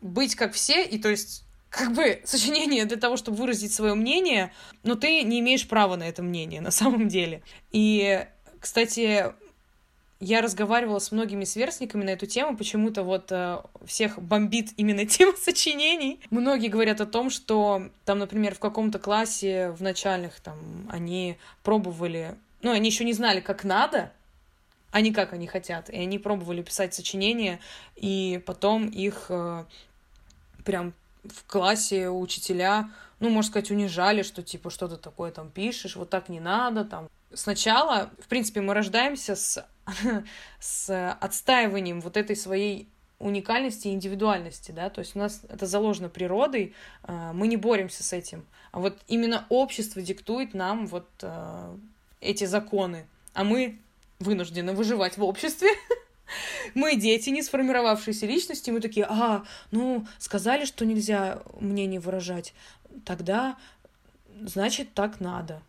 быть 0.00 0.34
как 0.36 0.52
все, 0.52 0.84
и 0.84 0.98
то 0.98 1.08
есть 1.08 1.45
как 1.76 1.92
бы 1.92 2.20
сочинение 2.24 2.84
для 2.86 2.96
того, 2.96 3.16
чтобы 3.16 3.36
выразить 3.36 3.72
свое 3.72 3.94
мнение, 3.94 4.52
но 4.82 4.94
ты 4.94 5.22
не 5.22 5.40
имеешь 5.40 5.68
права 5.68 5.96
на 5.96 6.04
это 6.04 6.22
мнение 6.22 6.60
на 6.60 6.70
самом 6.72 7.08
деле. 7.08 7.42
И, 7.70 8.26
кстати, 8.60 9.32
я 10.18 10.40
разговаривала 10.40 10.98
с 10.98 11.12
многими 11.12 11.44
сверстниками 11.44 12.02
на 12.02 12.10
эту 12.10 12.26
тему, 12.26 12.56
почему-то 12.56 13.02
вот 13.02 13.30
э, 13.30 13.58
всех 13.84 14.20
бомбит 14.20 14.70
именно 14.76 15.04
тема 15.06 15.36
сочинений. 15.36 16.20
Многие 16.30 16.68
говорят 16.68 17.00
о 17.00 17.06
том, 17.06 17.30
что 17.30 17.90
там, 18.04 18.18
например, 18.18 18.54
в 18.54 18.58
каком-то 18.58 18.98
классе 18.98 19.70
в 19.70 19.82
начальных 19.82 20.40
там 20.40 20.88
они 20.90 21.36
пробовали, 21.62 22.34
ну, 22.62 22.70
они 22.72 22.88
еще 22.88 23.04
не 23.04 23.12
знали, 23.12 23.40
как 23.40 23.64
надо, 23.64 24.10
а 24.90 25.02
не 25.02 25.12
как 25.12 25.34
они 25.34 25.46
хотят, 25.46 25.90
и 25.90 25.96
они 25.96 26.18
пробовали 26.18 26.62
писать 26.62 26.94
сочинения, 26.94 27.60
и 27.96 28.40
потом 28.46 28.88
их 28.88 29.26
э, 29.28 29.64
прям 30.64 30.94
в 31.28 31.44
классе 31.46 32.08
учителя, 32.08 32.90
ну, 33.20 33.30
можно 33.30 33.50
сказать, 33.50 33.70
унижали, 33.70 34.22
что 34.22 34.42
типа 34.42 34.70
что-то 34.70 34.96
такое 34.96 35.30
там 35.30 35.50
пишешь, 35.50 35.96
вот 35.96 36.10
так 36.10 36.28
не 36.28 36.40
надо, 36.40 36.84
там. 36.84 37.08
Сначала, 37.32 38.10
в 38.18 38.28
принципе, 38.28 38.60
мы 38.60 38.74
рождаемся 38.74 39.36
с, 39.36 39.66
с 40.60 41.12
отстаиванием 41.20 42.00
вот 42.00 42.16
этой 42.16 42.36
своей 42.36 42.88
уникальности 43.18 43.88
и 43.88 43.92
индивидуальности, 43.92 44.72
да, 44.72 44.90
то 44.90 45.00
есть 45.00 45.16
у 45.16 45.18
нас 45.18 45.42
это 45.48 45.66
заложено 45.66 46.08
природой, 46.08 46.74
э, 47.04 47.30
мы 47.32 47.48
не 47.48 47.56
боремся 47.56 48.02
с 48.02 48.12
этим, 48.12 48.44
а 48.72 48.80
вот 48.80 48.98
именно 49.08 49.46
общество 49.48 50.02
диктует 50.02 50.52
нам 50.52 50.86
вот 50.86 51.08
э, 51.22 51.76
эти 52.20 52.44
законы, 52.44 53.06
а 53.32 53.42
мы 53.44 53.80
вынуждены 54.18 54.74
выживать 54.74 55.16
в 55.16 55.24
обществе, 55.24 55.68
мы 56.74 56.96
дети, 56.96 57.30
не 57.30 57.42
сформировавшиеся 57.42 58.26
личности, 58.26 58.70
мы 58.70 58.80
такие, 58.80 59.06
а, 59.08 59.44
ну, 59.70 60.06
сказали, 60.18 60.64
что 60.64 60.84
нельзя 60.84 61.42
мнение 61.60 62.00
выражать, 62.00 62.54
тогда, 63.04 63.56
значит, 64.40 64.94
так 64.94 65.20
надо. 65.20 65.62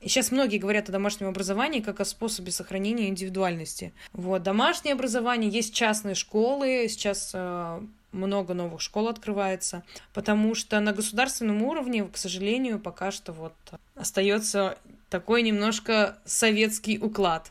И 0.00 0.08
сейчас 0.08 0.30
многие 0.30 0.58
говорят 0.58 0.90
о 0.90 0.92
домашнем 0.92 1.28
образовании 1.28 1.80
как 1.80 2.00
о 2.00 2.04
способе 2.04 2.52
сохранения 2.52 3.08
индивидуальности. 3.08 3.94
Вот, 4.12 4.42
домашнее 4.42 4.92
образование, 4.92 5.50
есть 5.50 5.72
частные 5.72 6.14
школы, 6.14 6.86
сейчас 6.90 7.30
э, 7.32 7.80
много 8.12 8.52
новых 8.52 8.82
школ 8.82 9.08
открывается, 9.08 9.82
потому 10.12 10.54
что 10.54 10.78
на 10.80 10.92
государственном 10.92 11.62
уровне, 11.62 12.04
к 12.04 12.18
сожалению, 12.18 12.80
пока 12.80 13.10
что 13.10 13.32
вот 13.32 13.54
остается 13.94 14.78
такой 15.08 15.42
немножко 15.42 16.18
советский 16.26 16.98
уклад. 16.98 17.50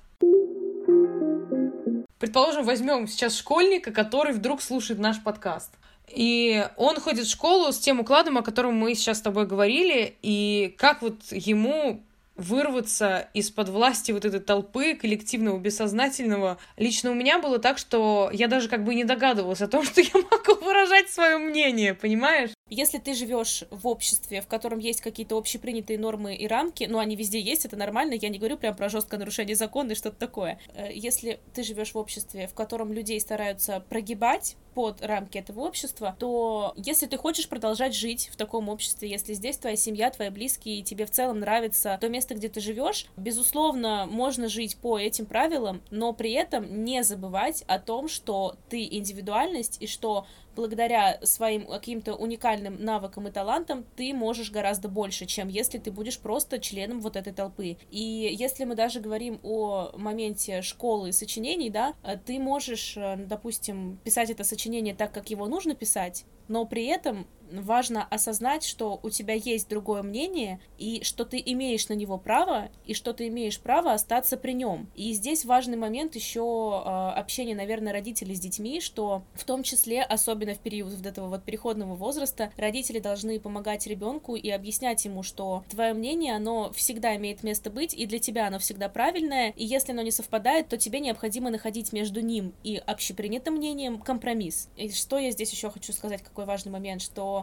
Предположим, 2.23 2.63
возьмем 2.63 3.05
сейчас 3.05 3.35
школьника, 3.35 3.91
который 3.91 4.31
вдруг 4.31 4.61
слушает 4.61 4.97
наш 4.97 5.21
подкаст. 5.21 5.73
И 6.07 6.65
он 6.77 6.95
ходит 7.01 7.25
в 7.25 7.29
школу 7.29 7.73
с 7.73 7.77
тем 7.77 7.99
укладом, 7.99 8.37
о 8.37 8.43
котором 8.43 8.77
мы 8.77 8.95
сейчас 8.95 9.17
с 9.17 9.21
тобой 9.21 9.45
говорили, 9.45 10.15
и 10.21 10.73
как 10.77 11.01
вот 11.01 11.17
ему 11.31 12.01
вырваться 12.37 13.27
из-под 13.33 13.67
власти 13.67 14.13
вот 14.13 14.23
этой 14.23 14.39
толпы 14.39 14.95
коллективного, 14.95 15.59
бессознательного. 15.59 16.59
Лично 16.77 17.11
у 17.11 17.13
меня 17.13 17.39
было 17.39 17.59
так, 17.59 17.77
что 17.77 18.29
я 18.31 18.47
даже 18.47 18.69
как 18.69 18.85
бы 18.85 18.95
не 18.95 19.03
догадывалась 19.03 19.61
о 19.61 19.67
том, 19.67 19.83
что 19.83 19.99
я 19.99 20.13
могу 20.13 20.63
выражать 20.63 21.09
свое 21.09 21.37
мнение, 21.37 21.93
понимаешь? 21.93 22.51
Если 22.73 22.97
ты 22.97 23.13
живешь 23.13 23.65
в 23.69 23.87
обществе, 23.87 24.41
в 24.41 24.47
котором 24.47 24.79
есть 24.79 24.99
какие-то 24.99 25.37
общепринятые 25.37 25.99
нормы 25.99 26.35
и 26.35 26.47
рамки, 26.47 26.85
ну, 26.89 26.97
они 26.97 27.15
везде 27.15 27.39
есть, 27.39 27.65
это 27.65 27.75
нормально, 27.75 28.15
я 28.15 28.29
не 28.29 28.39
говорю 28.39 28.57
прям 28.57 28.75
про 28.75 28.89
жесткое 28.89 29.19
нарушение 29.19 29.55
закона 29.55 29.91
и 29.91 29.95
что-то 29.95 30.17
такое. 30.17 30.59
Э, 30.73 30.89
если 30.91 31.39
ты 31.53 31.61
живешь 31.61 31.93
в 31.93 31.97
обществе, 31.99 32.47
в 32.47 32.55
котором 32.55 32.91
людей 32.91 33.21
стараются 33.21 33.79
прогибать 33.89 34.55
под 34.73 35.03
рамки 35.03 35.37
этого 35.37 35.61
общества, 35.61 36.15
то 36.17 36.73
если 36.75 37.05
ты 37.05 37.17
хочешь 37.17 37.47
продолжать 37.47 37.93
жить 37.93 38.29
в 38.31 38.35
таком 38.37 38.69
обществе, 38.69 39.07
если 39.07 39.33
здесь 39.33 39.57
твоя 39.57 39.75
семья, 39.75 40.09
твои 40.09 40.29
близкие, 40.29 40.79
и 40.79 40.83
тебе 40.83 41.05
в 41.05 41.11
целом 41.11 41.41
нравится 41.41 41.99
то 42.01 42.09
место, 42.09 42.33
где 42.33 42.49
ты 42.49 42.59
живешь, 42.59 43.05
безусловно, 43.15 44.07
можно 44.09 44.47
жить 44.47 44.77
по 44.77 44.97
этим 44.97 45.27
правилам, 45.27 45.83
но 45.91 46.11
при 46.11 46.31
этом 46.31 46.83
не 46.83 47.03
забывать 47.03 47.63
о 47.67 47.77
том, 47.77 48.07
что 48.07 48.55
ты 48.69 48.83
индивидуальность 48.83 49.77
и 49.79 49.85
что 49.85 50.25
благодаря 50.55 51.19
своим 51.23 51.67
каким-то 51.67 52.15
уникальным 52.15 52.83
навыкам 52.83 53.27
и 53.27 53.31
талантам 53.31 53.85
ты 53.95 54.13
можешь 54.13 54.51
гораздо 54.51 54.87
больше, 54.87 55.25
чем 55.25 55.47
если 55.47 55.77
ты 55.77 55.91
будешь 55.91 56.19
просто 56.19 56.59
членом 56.59 57.01
вот 57.01 57.15
этой 57.15 57.33
толпы. 57.33 57.77
И 57.89 58.35
если 58.37 58.65
мы 58.65 58.75
даже 58.75 58.99
говорим 58.99 59.39
о 59.43 59.91
моменте 59.97 60.61
школы 60.61 61.11
сочинений, 61.11 61.69
да, 61.69 61.93
ты 62.25 62.39
можешь, 62.39 62.95
э, 62.97 63.17
допустим, 63.17 63.99
писать 64.03 64.29
это 64.29 64.43
сочинение 64.43 64.95
так, 64.95 65.11
как 65.11 65.29
его 65.29 65.47
нужно 65.47 65.75
писать, 65.75 66.25
но 66.47 66.65
при 66.65 66.85
этом 66.85 67.27
важно 67.61 68.05
осознать, 68.05 68.63
что 68.63 68.99
у 69.03 69.09
тебя 69.09 69.33
есть 69.33 69.69
другое 69.69 70.03
мнение, 70.03 70.59
и 70.77 71.03
что 71.03 71.25
ты 71.25 71.41
имеешь 71.45 71.87
на 71.89 71.93
него 71.93 72.17
право, 72.17 72.69
и 72.85 72.93
что 72.93 73.13
ты 73.13 73.27
имеешь 73.27 73.59
право 73.59 73.93
остаться 73.93 74.37
при 74.37 74.53
нем. 74.53 74.89
И 74.95 75.13
здесь 75.13 75.45
важный 75.45 75.77
момент 75.77 76.15
еще 76.15 76.83
э, 76.85 77.19
общения, 77.19 77.55
наверное, 77.55 77.93
родителей 77.93 78.35
с 78.35 78.39
детьми, 78.39 78.81
что 78.81 79.23
в 79.33 79.43
том 79.43 79.63
числе, 79.63 80.01
особенно 80.01 80.53
в 80.53 80.59
период 80.59 80.93
вот 80.93 81.05
этого 81.05 81.27
вот 81.27 81.43
переходного 81.43 81.95
возраста, 81.95 82.51
родители 82.57 82.99
должны 82.99 83.39
помогать 83.39 83.87
ребенку 83.87 84.35
и 84.35 84.49
объяснять 84.49 85.05
ему, 85.05 85.23
что 85.23 85.63
твое 85.69 85.93
мнение, 85.93 86.35
оно 86.35 86.71
всегда 86.73 87.15
имеет 87.15 87.43
место 87.43 87.69
быть, 87.69 87.93
и 87.93 88.05
для 88.05 88.19
тебя 88.19 88.47
оно 88.47 88.59
всегда 88.59 88.89
правильное, 88.89 89.53
и 89.55 89.65
если 89.65 89.91
оно 89.91 90.01
не 90.01 90.11
совпадает, 90.11 90.67
то 90.67 90.77
тебе 90.77 90.99
необходимо 90.99 91.49
находить 91.49 91.93
между 91.93 92.21
ним 92.21 92.53
и 92.63 92.77
общепринятым 92.77 93.55
мнением 93.55 93.99
компромисс. 93.99 94.69
И 94.75 94.91
что 94.91 95.17
я 95.17 95.31
здесь 95.31 95.51
еще 95.51 95.69
хочу 95.69 95.93
сказать, 95.93 96.21
какой 96.21 96.45
важный 96.45 96.71
момент, 96.71 97.01
что 97.01 97.42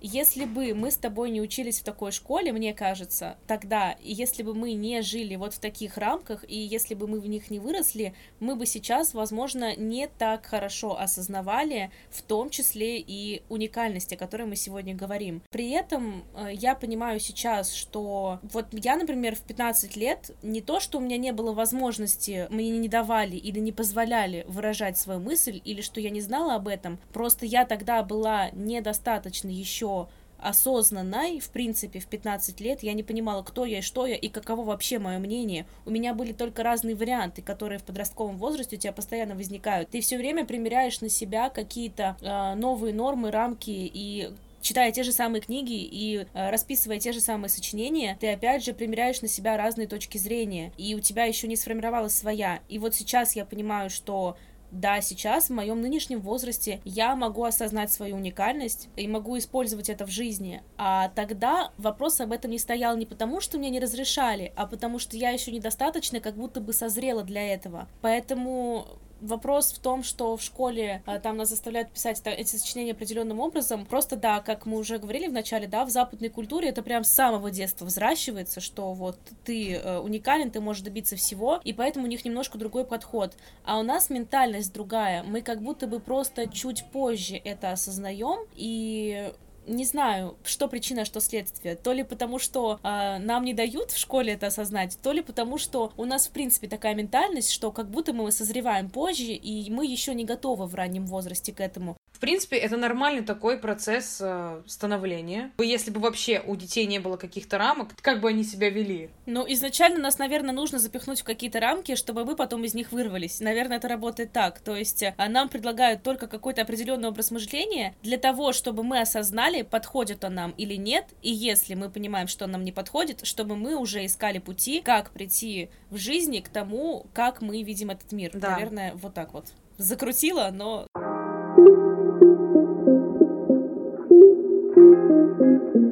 если 0.00 0.44
бы 0.44 0.74
мы 0.74 0.90
с 0.90 0.96
тобой 0.96 1.30
не 1.30 1.40
учились 1.40 1.80
в 1.80 1.84
такой 1.84 2.12
школе, 2.12 2.52
мне 2.52 2.72
кажется, 2.72 3.36
тогда, 3.46 3.96
если 4.00 4.42
бы 4.42 4.54
мы 4.54 4.72
не 4.74 5.02
жили 5.02 5.36
вот 5.36 5.54
в 5.54 5.58
таких 5.58 5.96
рамках, 5.96 6.44
и 6.48 6.56
если 6.56 6.94
бы 6.94 7.08
мы 7.08 7.20
в 7.20 7.26
них 7.26 7.50
не 7.50 7.58
выросли, 7.58 8.14
мы 8.38 8.54
бы 8.54 8.66
сейчас, 8.66 9.14
возможно, 9.14 9.74
не 9.76 10.06
так 10.06 10.46
хорошо 10.46 10.98
осознавали, 10.98 11.90
в 12.10 12.22
том 12.22 12.50
числе 12.50 13.00
и 13.00 13.42
уникальности, 13.48 14.14
о 14.14 14.18
которой 14.18 14.46
мы 14.46 14.56
сегодня 14.56 14.94
говорим. 14.94 15.42
При 15.50 15.70
этом 15.70 16.24
э, 16.34 16.50
я 16.52 16.74
понимаю 16.74 17.18
сейчас, 17.18 17.72
что 17.72 18.38
вот 18.42 18.66
я, 18.72 18.96
например, 18.96 19.34
в 19.34 19.40
15 19.40 19.96
лет, 19.96 20.30
не 20.42 20.60
то, 20.60 20.80
что 20.80 20.98
у 20.98 21.00
меня 21.00 21.16
не 21.16 21.32
было 21.32 21.52
возможности, 21.52 22.46
мне 22.50 22.70
не 22.70 22.88
давали 22.88 23.36
или 23.36 23.58
не 23.58 23.72
позволяли 23.72 24.44
выражать 24.48 24.98
свою 24.98 25.20
мысль, 25.20 25.60
или 25.64 25.80
что 25.80 26.00
я 26.00 26.10
не 26.10 26.20
знала 26.20 26.54
об 26.54 26.68
этом, 26.68 26.98
просто 27.12 27.46
я 27.46 27.64
тогда 27.64 28.02
была 28.02 28.50
недостаточно 28.52 29.48
еще 29.48 29.87
еще 29.88 30.08
осознанной, 30.40 31.40
в 31.40 31.50
принципе, 31.50 31.98
в 31.98 32.06
15 32.06 32.60
лет 32.60 32.84
я 32.84 32.92
не 32.92 33.02
понимала, 33.02 33.42
кто 33.42 33.64
я 33.64 33.78
и 33.78 33.82
что 33.82 34.06
я, 34.06 34.14
и 34.14 34.28
каково 34.28 34.62
вообще 34.64 35.00
мое 35.00 35.18
мнение. 35.18 35.66
У 35.84 35.90
меня 35.90 36.14
были 36.14 36.32
только 36.32 36.62
разные 36.62 36.94
варианты, 36.94 37.42
которые 37.42 37.80
в 37.80 37.82
подростковом 37.82 38.36
возрасте 38.36 38.76
у 38.76 38.78
тебя 38.78 38.92
постоянно 38.92 39.34
возникают. 39.34 39.90
Ты 39.90 40.00
все 40.00 40.16
время 40.16 40.44
примеряешь 40.44 41.00
на 41.00 41.08
себя 41.08 41.50
какие-то 41.50 42.16
э, 42.20 42.54
новые 42.54 42.94
нормы, 42.94 43.32
рамки 43.32 43.70
и 43.70 44.30
читая 44.60 44.92
те 44.92 45.02
же 45.02 45.10
самые 45.10 45.40
книги 45.40 45.82
и 45.82 46.18
э, 46.32 46.50
расписывая 46.50 47.00
те 47.00 47.10
же 47.10 47.20
самые 47.20 47.48
сочинения, 47.48 48.16
ты 48.20 48.32
опять 48.32 48.64
же 48.64 48.74
примеряешь 48.74 49.20
на 49.22 49.28
себя 49.28 49.56
разные 49.56 49.88
точки 49.88 50.18
зрения, 50.18 50.72
и 50.78 50.94
у 50.94 51.00
тебя 51.00 51.24
еще 51.24 51.48
не 51.48 51.56
сформировалась 51.56 52.14
своя. 52.14 52.60
И 52.68 52.78
вот 52.78 52.94
сейчас 52.94 53.34
я 53.34 53.44
понимаю, 53.44 53.90
что 53.90 54.36
да, 54.70 55.00
сейчас 55.00 55.48
в 55.48 55.54
моем 55.54 55.80
нынешнем 55.80 56.20
возрасте 56.20 56.80
я 56.84 57.16
могу 57.16 57.44
осознать 57.44 57.92
свою 57.92 58.16
уникальность 58.16 58.88
и 58.96 59.08
могу 59.08 59.38
использовать 59.38 59.88
это 59.88 60.06
в 60.06 60.10
жизни. 60.10 60.62
А 60.76 61.08
тогда 61.08 61.72
вопрос 61.78 62.20
об 62.20 62.32
этом 62.32 62.50
не 62.50 62.58
стоял 62.58 62.96
не 62.96 63.06
потому, 63.06 63.40
что 63.40 63.58
мне 63.58 63.70
не 63.70 63.80
разрешали, 63.80 64.52
а 64.56 64.66
потому 64.66 64.98
что 64.98 65.16
я 65.16 65.30
еще 65.30 65.52
недостаточно 65.52 66.20
как 66.20 66.34
будто 66.34 66.60
бы 66.60 66.72
созрела 66.72 67.22
для 67.22 67.54
этого. 67.54 67.88
Поэтому 68.02 68.98
вопрос 69.20 69.72
в 69.72 69.78
том, 69.78 70.02
что 70.02 70.36
в 70.36 70.42
школе 70.42 71.02
а, 71.06 71.18
там 71.18 71.36
нас 71.36 71.48
заставляют 71.50 71.90
писать 71.90 72.20
эти 72.24 72.56
сочинения 72.56 72.92
определенным 72.92 73.40
образом. 73.40 73.86
Просто 73.86 74.16
да, 74.16 74.40
как 74.40 74.66
мы 74.66 74.78
уже 74.78 74.98
говорили 74.98 75.28
в 75.28 75.32
начале, 75.32 75.66
да, 75.66 75.84
в 75.84 75.90
западной 75.90 76.28
культуре 76.28 76.68
это 76.68 76.82
прям 76.82 77.04
с 77.04 77.10
самого 77.10 77.50
детства 77.50 77.84
взращивается, 77.84 78.60
что 78.60 78.92
вот 78.92 79.18
ты 79.44 79.74
э, 79.74 79.98
уникален, 79.98 80.50
ты 80.50 80.60
можешь 80.60 80.82
добиться 80.82 81.16
всего, 81.16 81.60
и 81.64 81.72
поэтому 81.72 82.06
у 82.06 82.08
них 82.08 82.24
немножко 82.24 82.58
другой 82.58 82.84
подход. 82.84 83.34
А 83.64 83.78
у 83.78 83.82
нас 83.82 84.10
ментальность 84.10 84.72
другая. 84.72 85.22
Мы 85.22 85.42
как 85.42 85.62
будто 85.62 85.86
бы 85.86 86.00
просто 86.00 86.48
чуть 86.48 86.84
позже 86.92 87.36
это 87.36 87.72
осознаем, 87.72 88.46
и 88.54 89.32
не 89.68 89.84
знаю, 89.84 90.36
что 90.44 90.68
причина, 90.68 91.04
что 91.04 91.20
следствие. 91.20 91.76
То 91.76 91.92
ли 91.92 92.02
потому, 92.02 92.38
что 92.38 92.80
э, 92.82 93.18
нам 93.18 93.44
не 93.44 93.54
дают 93.54 93.90
в 93.90 93.98
школе 93.98 94.32
это 94.32 94.48
осознать, 94.48 94.98
то 95.02 95.12
ли 95.12 95.22
потому, 95.22 95.58
что 95.58 95.92
у 95.96 96.04
нас, 96.04 96.28
в 96.28 96.30
принципе, 96.30 96.68
такая 96.68 96.94
ментальность, 96.94 97.50
что 97.50 97.70
как 97.70 97.90
будто 97.90 98.12
мы 98.12 98.32
созреваем 98.32 98.90
позже, 98.90 99.32
и 99.32 99.70
мы 99.70 99.86
еще 99.86 100.14
не 100.14 100.24
готовы 100.24 100.66
в 100.66 100.74
раннем 100.74 101.06
возрасте 101.06 101.52
к 101.52 101.60
этому. 101.60 101.96
В 102.18 102.20
принципе, 102.20 102.56
это 102.56 102.76
нормальный 102.76 103.22
такой 103.22 103.58
процесс 103.58 104.18
э, 104.20 104.60
становления. 104.66 105.52
Если 105.58 105.92
бы 105.92 106.00
вообще 106.00 106.42
у 106.44 106.56
детей 106.56 106.84
не 106.84 106.98
было 106.98 107.16
каких-то 107.16 107.58
рамок, 107.58 107.90
как 108.02 108.20
бы 108.20 108.28
они 108.28 108.42
себя 108.42 108.70
вели? 108.70 109.10
Ну, 109.26 109.44
изначально 109.46 110.00
нас, 110.00 110.18
наверное, 110.18 110.52
нужно 110.52 110.80
запихнуть 110.80 111.20
в 111.20 111.24
какие-то 111.24 111.60
рамки, 111.60 111.94
чтобы 111.94 112.24
мы 112.24 112.34
потом 112.34 112.64
из 112.64 112.74
них 112.74 112.90
вырвались. 112.90 113.38
Наверное, 113.38 113.76
это 113.76 113.86
работает 113.86 114.32
так. 114.32 114.58
То 114.58 114.74
есть 114.74 115.04
э, 115.04 115.14
нам 115.28 115.48
предлагают 115.48 116.02
только 116.02 116.26
какой-то 116.26 116.62
определенный 116.62 117.06
образ 117.06 117.30
мышления 117.30 117.94
для 118.02 118.18
того, 118.18 118.52
чтобы 118.52 118.82
мы 118.82 118.98
осознали, 118.98 119.62
подходит 119.62 120.24
он 120.24 120.34
нам 120.34 120.50
или 120.58 120.74
нет, 120.74 121.06
и 121.22 121.30
если 121.30 121.74
мы 121.74 121.88
понимаем, 121.88 122.26
что 122.26 122.46
он 122.46 122.50
нам 122.50 122.64
не 122.64 122.72
подходит, 122.72 123.24
чтобы 123.28 123.54
мы 123.54 123.76
уже 123.76 124.04
искали 124.04 124.40
пути, 124.40 124.82
как 124.84 125.12
прийти 125.12 125.70
в 125.88 125.96
жизни 125.98 126.40
к 126.40 126.48
тому, 126.48 127.06
как 127.14 127.42
мы 127.42 127.62
видим 127.62 127.90
этот 127.90 128.10
мир. 128.10 128.32
Да. 128.34 128.56
Наверное, 128.56 128.94
вот 128.94 129.14
так 129.14 129.32
вот. 129.34 129.52
Закрутила, 129.76 130.50
но... 130.52 130.88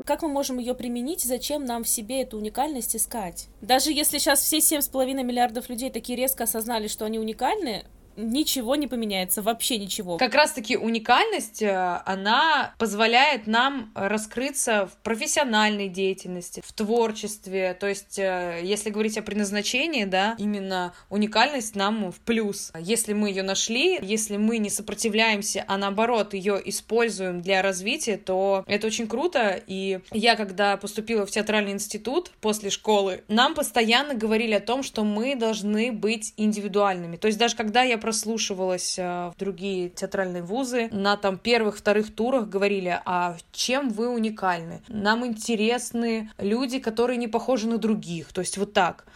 Как 0.06 0.22
мы 0.22 0.28
можем 0.28 0.58
ее 0.58 0.76
применить? 0.76 1.24
Зачем 1.24 1.64
нам 1.64 1.82
в 1.82 1.88
себе 1.88 2.22
эту 2.22 2.36
уникальность 2.36 2.94
искать? 2.94 3.48
Даже 3.60 3.90
если 3.90 4.18
сейчас 4.18 4.40
все 4.40 4.58
7,5 4.58 5.24
миллиардов 5.24 5.68
людей 5.68 5.90
такие 5.90 6.16
резко 6.16 6.44
осознали, 6.44 6.86
что 6.86 7.04
они 7.06 7.18
уникальны, 7.18 7.84
ничего 8.16 8.76
не 8.76 8.86
поменяется, 8.86 9.42
вообще 9.42 9.78
ничего. 9.78 10.16
Как 10.16 10.34
раз-таки 10.34 10.76
уникальность, 10.76 11.62
э, 11.62 12.00
она 12.04 12.74
позволяет 12.78 13.46
нам 13.46 13.92
раскрыться 13.94 14.86
в 14.86 14.96
профессиональной 15.02 15.88
деятельности, 15.88 16.62
в 16.64 16.72
творчестве. 16.72 17.76
То 17.78 17.86
есть, 17.86 18.18
э, 18.18 18.60
если 18.62 18.90
говорить 18.90 19.18
о 19.18 19.22
предназначении, 19.22 20.04
да, 20.04 20.34
именно 20.38 20.94
уникальность 21.10 21.74
нам 21.74 22.12
в 22.12 22.20
плюс. 22.20 22.72
Если 22.78 23.12
мы 23.12 23.28
ее 23.28 23.42
нашли, 23.42 23.98
если 24.02 24.36
мы 24.36 24.58
не 24.58 24.70
сопротивляемся, 24.70 25.64
а 25.66 25.78
наоборот 25.78 26.34
ее 26.34 26.60
используем 26.64 27.40
для 27.40 27.62
развития, 27.62 28.16
то 28.16 28.64
это 28.66 28.86
очень 28.86 29.06
круто. 29.06 29.60
И 29.66 30.00
я, 30.12 30.36
когда 30.36 30.76
поступила 30.76 31.26
в 31.26 31.30
театральный 31.30 31.72
институт 31.72 32.30
после 32.40 32.70
школы, 32.70 33.24
нам 33.28 33.54
постоянно 33.54 34.14
говорили 34.14 34.54
о 34.54 34.60
том, 34.60 34.82
что 34.82 35.04
мы 35.04 35.34
должны 35.34 35.92
быть 35.92 36.34
индивидуальными. 36.36 37.16
То 37.16 37.26
есть 37.26 37.38
даже 37.38 37.56
когда 37.56 37.82
я 37.82 37.98
прослушивалась 38.06 39.00
э, 39.00 39.02
в 39.02 39.34
другие 39.36 39.88
театральные 39.88 40.44
вузы, 40.44 40.88
на 40.92 41.16
там 41.16 41.38
первых, 41.38 41.76
вторых 41.76 42.14
турах 42.14 42.48
говорили, 42.48 43.00
а 43.04 43.36
чем 43.50 43.88
вы 43.88 44.08
уникальны? 44.08 44.80
Нам 44.86 45.26
интересны 45.26 46.30
люди, 46.38 46.78
которые 46.78 47.16
не 47.16 47.26
похожи 47.26 47.66
на 47.66 47.78
других. 47.78 48.32
То 48.32 48.42
есть 48.42 48.58
вот 48.58 48.72
так. 48.72 49.06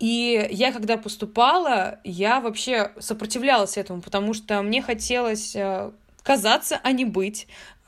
И 0.00 0.48
я, 0.50 0.72
когда 0.72 0.96
поступала, 0.96 2.00
я 2.02 2.40
вообще 2.40 2.90
сопротивлялась 2.98 3.76
этому, 3.76 4.02
потому 4.02 4.34
что 4.34 4.60
мне 4.62 4.82
хотелось 4.82 5.54
э, 5.54 5.92
казаться, 6.24 6.80
а 6.82 6.90
не 6.90 7.04
быть. 7.04 7.46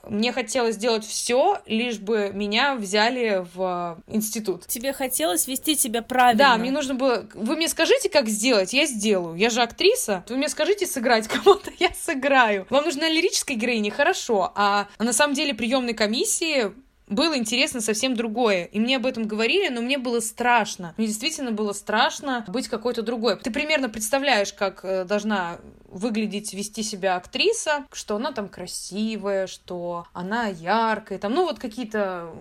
Мне 0.09 0.31
хотелось 0.31 0.75
сделать 0.75 1.05
все, 1.05 1.59
лишь 1.65 1.99
бы 1.99 2.31
меня 2.33 2.75
взяли 2.75 3.45
в 3.53 4.01
институт. 4.07 4.65
Тебе 4.67 4.93
хотелось 4.93 5.47
вести 5.47 5.75
себя 5.75 6.01
правильно. 6.01 6.37
Да, 6.37 6.57
мне 6.57 6.71
нужно 6.71 6.95
было... 6.95 7.27
Вы 7.33 7.55
мне 7.55 7.67
скажите, 7.67 8.09
как 8.09 8.27
сделать, 8.27 8.73
я 8.73 8.85
сделаю. 8.85 9.35
Я 9.35 9.49
же 9.49 9.61
актриса. 9.61 10.23
Вы 10.29 10.37
мне 10.37 10.49
скажите 10.49 10.85
сыграть 10.85 11.27
кого-то, 11.29 11.71
я 11.79 11.89
сыграю. 11.93 12.65
Вам 12.69 12.85
нужна 12.85 13.09
лирическая 13.09 13.57
героиня? 13.57 13.91
Хорошо. 13.91 14.51
А 14.55 14.87
на 14.99 15.13
самом 15.13 15.33
деле 15.33 15.53
приемной 15.53 15.93
комиссии 15.93 16.71
было 17.07 17.37
интересно 17.37 17.81
совсем 17.81 18.15
другое. 18.15 18.65
И 18.65 18.79
мне 18.79 18.97
об 18.97 19.05
этом 19.05 19.27
говорили, 19.27 19.69
но 19.69 19.81
мне 19.81 19.97
было 19.97 20.19
страшно. 20.19 20.93
Мне 20.97 21.07
действительно 21.07 21.51
было 21.51 21.73
страшно 21.73 22.45
быть 22.47 22.67
какой-то 22.67 23.01
другой. 23.01 23.37
Ты 23.37 23.51
примерно 23.51 23.89
представляешь, 23.89 24.53
как 24.53 24.83
э, 24.83 25.05
должна 25.05 25.59
выглядеть, 25.89 26.53
вести 26.53 26.83
себя 26.83 27.15
актриса, 27.15 27.85
что 27.91 28.17
она 28.17 28.31
там 28.31 28.49
красивая, 28.49 29.47
что 29.47 30.05
она 30.13 30.47
яркая, 30.47 31.17
там, 31.17 31.33
ну 31.33 31.45
вот 31.45 31.59
какие-то 31.59 32.33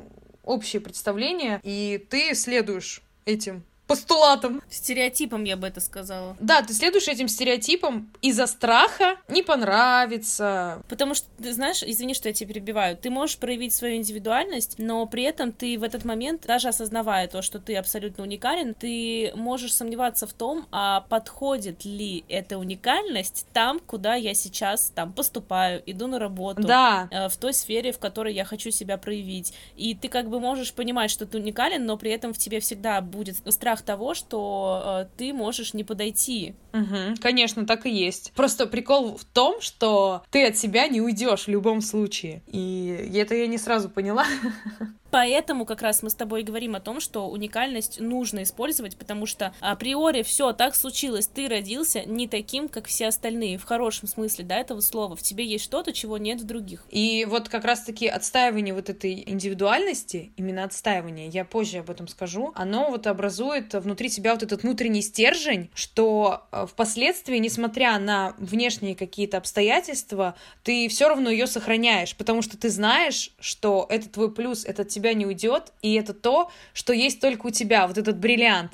общие 0.44 0.80
представления, 0.80 1.61
и 1.62 2.04
ты 2.11 2.35
следуешь 2.35 3.02
этим 3.25 3.64
постулатом. 3.87 4.62
Стереотипом, 4.71 5.45
я 5.45 5.57
бы 5.57 5.66
это 5.66 5.81
сказала. 5.81 6.37
Да, 6.40 6.62
ты 6.62 6.73
следуешь 6.75 7.09
этим 7.09 7.28
стереотипам 7.28 8.11
из-за 8.23 8.47
страха 8.47 9.16
не 9.28 9.43
понравится. 9.43 10.83
Потому 10.88 11.14
что, 11.14 11.26
ты 11.38 11.52
знаешь, 11.52 11.83
извини, 11.83 12.14
что 12.14 12.28
я 12.28 12.35
тебя 12.35 12.49
перебиваю, 12.49 12.97
ты 12.97 13.11
можешь 13.11 13.38
проявить 13.38 13.75
свою 13.75 13.97
индивидуальность, 13.97 14.76
но 14.78 15.07
при 15.07 15.23
этом 15.23 15.52
ты 15.52 15.78
в 15.78 15.83
этот 15.83 16.05
момент, 16.05 16.47
даже 16.47 16.69
осознавая 16.69 17.28
то, 17.28 17.43
что 17.43 17.59
ты 17.59 17.76
абсолютно 17.76 18.25
уникален, 18.25 18.75
ты 18.75 19.33
можешь 19.35 19.75
сомневаться 19.75 20.26
в 20.26 20.33
том, 20.33 20.66
а 20.73 21.02
подходит 21.02 21.85
ли 21.85 22.25
эта 22.28 22.59
уникальность 22.59 23.46
там, 23.53 23.79
куда 23.81 24.14
я 24.14 24.35
сейчас 24.35 24.90
там 24.94 25.12
поступаю, 25.12 25.83
иду 25.87 26.07
на 26.07 26.18
работу, 26.18 26.62
Да. 26.62 27.09
э, 27.11 27.29
в 27.29 27.37
той 27.37 27.53
сфере, 27.55 27.92
в 27.92 27.99
которой 27.99 28.35
я 28.35 28.44
хочу 28.44 28.70
себя 28.70 28.99
проявить. 28.99 29.53
И 29.77 29.94
ты 29.94 30.09
как 30.09 30.29
бы 30.29 30.40
можешь 30.40 30.72
понимать, 30.72 31.11
что 31.11 31.27
ты 31.27 31.38
уникален, 31.38 31.85
но 31.85 31.96
при 31.96 32.11
этом 32.11 32.33
в 32.33 32.38
тебе 32.38 32.61
всегда 32.61 33.01
будет 33.01 33.37
страх 33.53 33.75
того, 33.82 34.14
что 34.14 34.82
э, 34.84 35.06
ты 35.16 35.32
можешь 35.32 35.74
не 35.74 35.84
подойти. 35.84 36.54
Мгм, 36.76 37.16
конечно, 37.16 37.66
так 37.66 37.86
и 37.86 37.90
есть. 37.90 38.32
Просто 38.34 38.66
прикол 38.66 39.16
в 39.16 39.24
том, 39.24 39.60
что 39.60 40.22
ты 40.30 40.46
от 40.46 40.56
себя 40.56 40.88
не 40.88 41.00
уйдешь 41.00 41.46
в 41.46 41.48
любом 41.48 41.80
случае. 41.80 42.42
И 42.46 43.10
это 43.14 43.34
я 43.34 43.46
не 43.46 43.58
сразу 43.58 43.88
поняла. 43.88 44.26
Поэтому 45.10 45.64
как 45.64 45.80
раз 45.80 46.02
мы 46.02 46.10
с 46.10 46.14
тобой 46.14 46.42
и 46.42 46.44
говорим 46.44 46.74
о 46.74 46.80
том, 46.80 47.00
что 47.00 47.28
уникальность 47.28 48.00
нужно 48.00 48.42
использовать, 48.42 48.98
потому 48.98 49.24
что 49.24 49.54
априори 49.60 50.22
все 50.22 50.52
так 50.52 50.74
случилось, 50.74 51.26
ты 51.26 51.48
родился 51.48 52.04
не 52.04 52.28
таким, 52.28 52.68
как 52.68 52.86
все 52.86 53.06
остальные, 53.08 53.56
в 53.56 53.64
хорошем 53.64 54.08
смысле, 54.08 54.44
да, 54.44 54.58
этого 54.58 54.80
слова. 54.80 55.16
В 55.16 55.22
тебе 55.22 55.46
есть 55.46 55.64
что-то, 55.64 55.92
чего 55.92 56.18
нет 56.18 56.40
в 56.40 56.44
других. 56.44 56.84
И 56.90 57.24
вот 57.28 57.48
как 57.48 57.64
раз-таки 57.64 58.06
отстаивание 58.06 58.74
вот 58.74 58.90
этой 58.90 59.24
индивидуальности, 59.26 60.32
именно 60.36 60.64
отстаивание, 60.64 61.28
я 61.28 61.46
позже 61.46 61.78
об 61.78 61.88
этом 61.88 62.08
скажу, 62.08 62.52
оно 62.54 62.90
вот 62.90 63.06
образует 63.06 63.72
внутри 63.72 64.08
себя 64.08 64.34
вот 64.34 64.42
этот 64.42 64.64
внутренний 64.64 65.02
стержень, 65.02 65.70
что 65.74 66.46
э, 66.52 66.65
впоследствии, 66.66 67.38
несмотря 67.38 67.98
на 67.98 68.35
внешние 68.38 68.94
какие-то 68.94 69.37
обстоятельства, 69.37 70.37
ты 70.62 70.88
все 70.88 71.09
равно 71.09 71.31
ее 71.31 71.46
сохраняешь, 71.46 72.16
потому 72.16 72.42
что 72.42 72.57
ты 72.57 72.68
знаешь, 72.70 73.31
что 73.40 73.87
это 73.88 74.09
твой 74.09 74.33
плюс, 74.33 74.64
это 74.64 74.83
от 74.83 74.88
тебя 74.88 75.14
не 75.14 75.26
уйдет, 75.26 75.72
и 75.83 75.94
это 75.94 76.14
то, 76.14 76.50
что 76.72 76.92
есть 76.92 77.20
только 77.20 77.46
у 77.46 77.50
тебя, 77.50 77.87
вот 77.87 77.98
этот 77.98 78.18
бриллиант. 78.18 78.72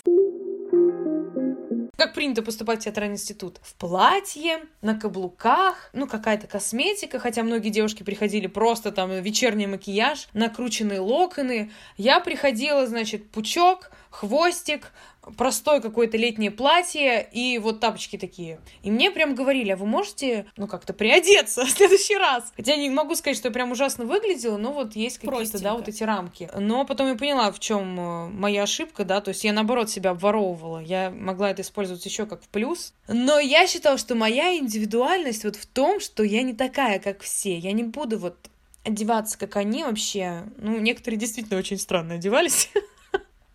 Как 2.03 2.15
принято 2.15 2.43
поступать 2.43 2.81
в 2.81 2.85
театральный 2.85 3.15
институт? 3.15 3.59
В 3.63 3.75
платье, 3.75 4.65
на 4.81 4.99
каблуках, 4.99 5.89
ну, 5.93 6.09
какая-то 6.09 6.49
косметика, 6.49 7.21
хотя 7.21 7.45
многие 7.45 7.69
девушки 7.69 8.03
приходили 8.03 8.49
просто 8.49 8.91
там 8.91 9.13
вечерний 9.13 9.69
макияж, 9.69 10.27
накрученные 10.33 10.99
локоны. 10.99 11.71
Я 11.97 12.19
приходила, 12.19 12.89
значит, 12.89 13.31
пучок, 13.31 13.93
хвостик, 14.13 14.93
простое 15.37 15.81
какое-то 15.81 16.17
летнее 16.17 16.51
платье 16.51 17.29
и 17.33 17.59
вот 17.59 17.81
тапочки 17.81 18.19
такие. 18.19 18.61
И 18.83 18.91
мне 18.91 19.11
прям 19.11 19.35
говорили, 19.35 19.71
а 19.71 19.77
вы 19.77 19.87
можете, 19.87 20.47
ну, 20.57 20.67
как-то 20.67 20.93
приодеться 20.93 21.65
в 21.65 21.71
следующий 21.71 22.17
раз? 22.17 22.53
Хотя 22.57 22.77
не 22.77 22.91
могу 22.91 23.15
сказать, 23.15 23.37
что 23.37 23.49
я 23.49 23.53
прям 23.53 23.73
ужасно 23.73 24.05
выглядела, 24.05 24.57
но 24.59 24.73
вот 24.73 24.95
есть 24.95 25.19
какие-то, 25.19 25.61
да, 25.61 25.75
вот 25.75 25.89
эти 25.89 26.03
рамки. 26.03 26.51
Но 26.57 26.85
потом 26.85 27.09
я 27.09 27.15
поняла, 27.15 27.51
в 27.51 27.59
чем 27.59 27.99
э, 27.99 28.29
моя 28.29 28.65
ошибка, 28.65 29.05
да, 29.05 29.21
то 29.21 29.31
есть 29.31 29.45
я, 29.45 29.53
наоборот, 29.53 29.91
себя 29.91 30.11
обворовывала. 30.11 30.79
Я 30.79 31.11
могла 31.11 31.51
это 31.51 31.63
использовать 31.63 32.05
еще 32.05 32.27
как 32.27 32.43
в 32.43 32.49
плюс. 32.49 32.93
Но 33.09 33.39
я 33.39 33.67
считала, 33.67 33.97
что 33.97 34.15
моя 34.15 34.57
индивидуальность 34.57 35.45
вот 35.45 35.57
в 35.57 35.67
том, 35.67 36.01
что 36.01 36.23
я 36.23 36.43
не 36.43 36.53
такая, 36.53 36.99
как 36.99 37.23
все. 37.23 37.57
Я 37.57 37.73
не 37.73 37.83
буду 37.83 38.19
вот 38.19 38.37
одеваться, 38.85 39.39
как 39.39 39.57
они 39.57 39.85
вообще. 39.85 40.45
Ну, 40.57 40.79
некоторые 40.79 41.19
действительно 41.19 41.59
очень 41.59 41.79
странно 41.79 42.15
одевались. 42.15 42.71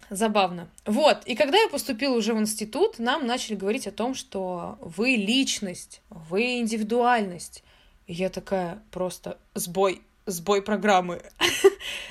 Забавно. 0.10 0.70
Вот, 0.86 1.24
и 1.26 1.36
когда 1.36 1.58
я 1.58 1.68
поступила 1.68 2.16
уже 2.16 2.34
в 2.34 2.40
институт, 2.40 3.00
нам 3.00 3.26
начали 3.28 3.56
говорить 3.56 3.88
о 3.88 3.92
том, 3.92 4.16
что 4.16 4.78
вы 4.80 5.12
личность, 5.12 6.02
вы 6.10 6.60
индивидуальность. 6.60 7.64
И 8.06 8.14
я 8.14 8.30
такая 8.30 8.82
просто 8.92 9.38
сбой, 9.54 10.02
сбой 10.26 10.62
программы. 10.62 11.22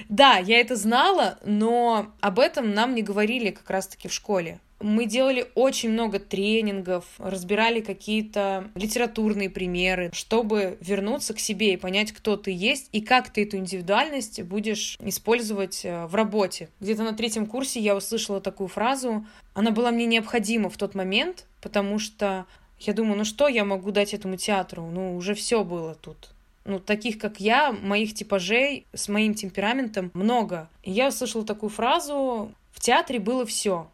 Да, 0.08 0.38
я 0.38 0.60
это 0.60 0.76
знала, 0.76 1.38
но 1.44 2.12
об 2.20 2.38
этом 2.38 2.72
нам 2.74 2.94
не 2.94 3.02
говорили 3.02 3.50
как 3.50 3.68
раз-таки 3.70 4.08
в 4.08 4.12
школе. 4.12 4.60
Мы 4.80 5.06
делали 5.06 5.46
очень 5.54 5.90
много 5.90 6.18
тренингов, 6.18 7.04
разбирали 7.18 7.80
какие-то 7.80 8.70
литературные 8.74 9.48
примеры, 9.48 10.10
чтобы 10.12 10.76
вернуться 10.80 11.32
к 11.34 11.38
себе 11.38 11.72
и 11.72 11.76
понять, 11.76 12.12
кто 12.12 12.36
ты 12.36 12.50
есть 12.50 12.88
и 12.92 13.00
как 13.00 13.30
ты 13.30 13.44
эту 13.44 13.56
индивидуальность 13.56 14.42
будешь 14.42 14.98
использовать 15.00 15.84
э, 15.84 16.06
в 16.06 16.14
работе. 16.14 16.68
Где-то 16.80 17.04
на 17.04 17.14
третьем 17.14 17.46
курсе 17.46 17.80
я 17.80 17.96
услышала 17.96 18.40
такую 18.40 18.68
фразу. 18.68 19.26
Она 19.54 19.70
была 19.70 19.90
мне 19.90 20.04
необходима 20.04 20.68
в 20.68 20.76
тот 20.76 20.94
момент, 20.94 21.46
потому 21.62 21.98
что 21.98 22.46
я 22.78 22.92
думаю, 22.92 23.16
ну 23.16 23.24
что 23.24 23.48
я 23.48 23.64
могу 23.64 23.90
дать 23.90 24.12
этому 24.12 24.36
театру? 24.36 24.86
Ну, 24.86 25.16
уже 25.16 25.34
все 25.34 25.64
было 25.64 25.94
тут. 25.94 26.30
Ну, 26.64 26.80
таких, 26.80 27.18
как 27.18 27.40
я, 27.40 27.72
моих 27.72 28.12
типажей 28.12 28.86
с 28.92 29.08
моим 29.08 29.34
темпераментом 29.34 30.10
много. 30.14 30.68
И 30.82 30.90
я 30.90 31.08
услышала 31.08 31.44
такую 31.44 31.70
фразу 31.70 32.52
«В 32.72 32.80
театре 32.80 33.20
было 33.20 33.46
все, 33.46 33.88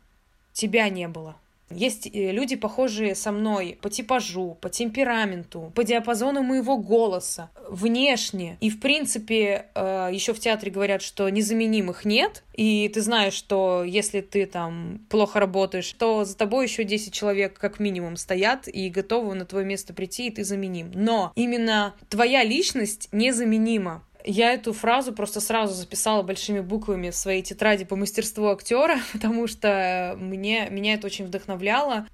тебя 0.53 0.89
не 0.89 1.09
было». 1.09 1.37
Есть 1.75 2.07
э, 2.13 2.33
люди, 2.33 2.57
похожие 2.57 3.15
со 3.15 3.33
мной 3.33 3.79
по 3.81 3.91
типажу, 3.91 4.57
по 4.61 4.69
темпераменту, 4.69 5.73
по 5.75 5.85
диапазону 5.85 6.43
моего 6.43 6.77
голоса, 6.79 7.51
внешне. 7.69 8.57
И, 8.61 8.71
в 8.71 8.81
принципе, 8.81 9.67
э, 9.75 10.11
еще 10.13 10.35
в 10.35 10.41
театре 10.41 10.71
говорят, 10.71 11.03
что 11.03 11.29
незаменимых 11.29 12.05
нет. 12.05 12.43
И 12.55 12.91
ты 12.93 13.01
знаешь, 13.01 13.35
что 13.35 13.83
если 13.85 14.21
ты 14.21 14.47
там 14.47 15.01
плохо 15.09 15.41
работаешь, 15.41 15.93
то 15.93 16.25
за 16.25 16.37
тобой 16.37 16.67
еще 16.67 16.85
10 16.85 17.13
человек 17.13 17.59
как 17.59 17.81
минимум 17.81 18.17
стоят 18.17 18.69
и 18.69 18.91
готовы 18.91 19.35
на 19.35 19.47
твое 19.47 19.65
место 19.65 19.95
прийти, 19.95 20.29
и 20.29 20.31
ты 20.31 20.45
заменим. 20.45 20.91
Но 20.95 21.33
именно 21.35 21.95
твоя 22.09 22.45
личность 22.45 23.09
незаменима 23.13 24.03
я 24.25 24.53
эту 24.53 24.73
фразу 24.73 25.13
просто 25.13 25.41
сразу 25.41 25.75
записала 25.75 26.23
большими 26.23 26.61
буквами 26.61 27.11
в 27.11 27.17
своей 27.17 27.43
тетради 27.43 27.85
по 27.85 27.97
мастерству 27.97 28.49
актера, 28.49 28.99
потому 29.13 29.47
что 29.47 30.17
мне, 30.19 30.69
меня 30.71 30.95
это 30.95 31.07
очень 31.07 31.27
вдохновляло. 31.27 32.07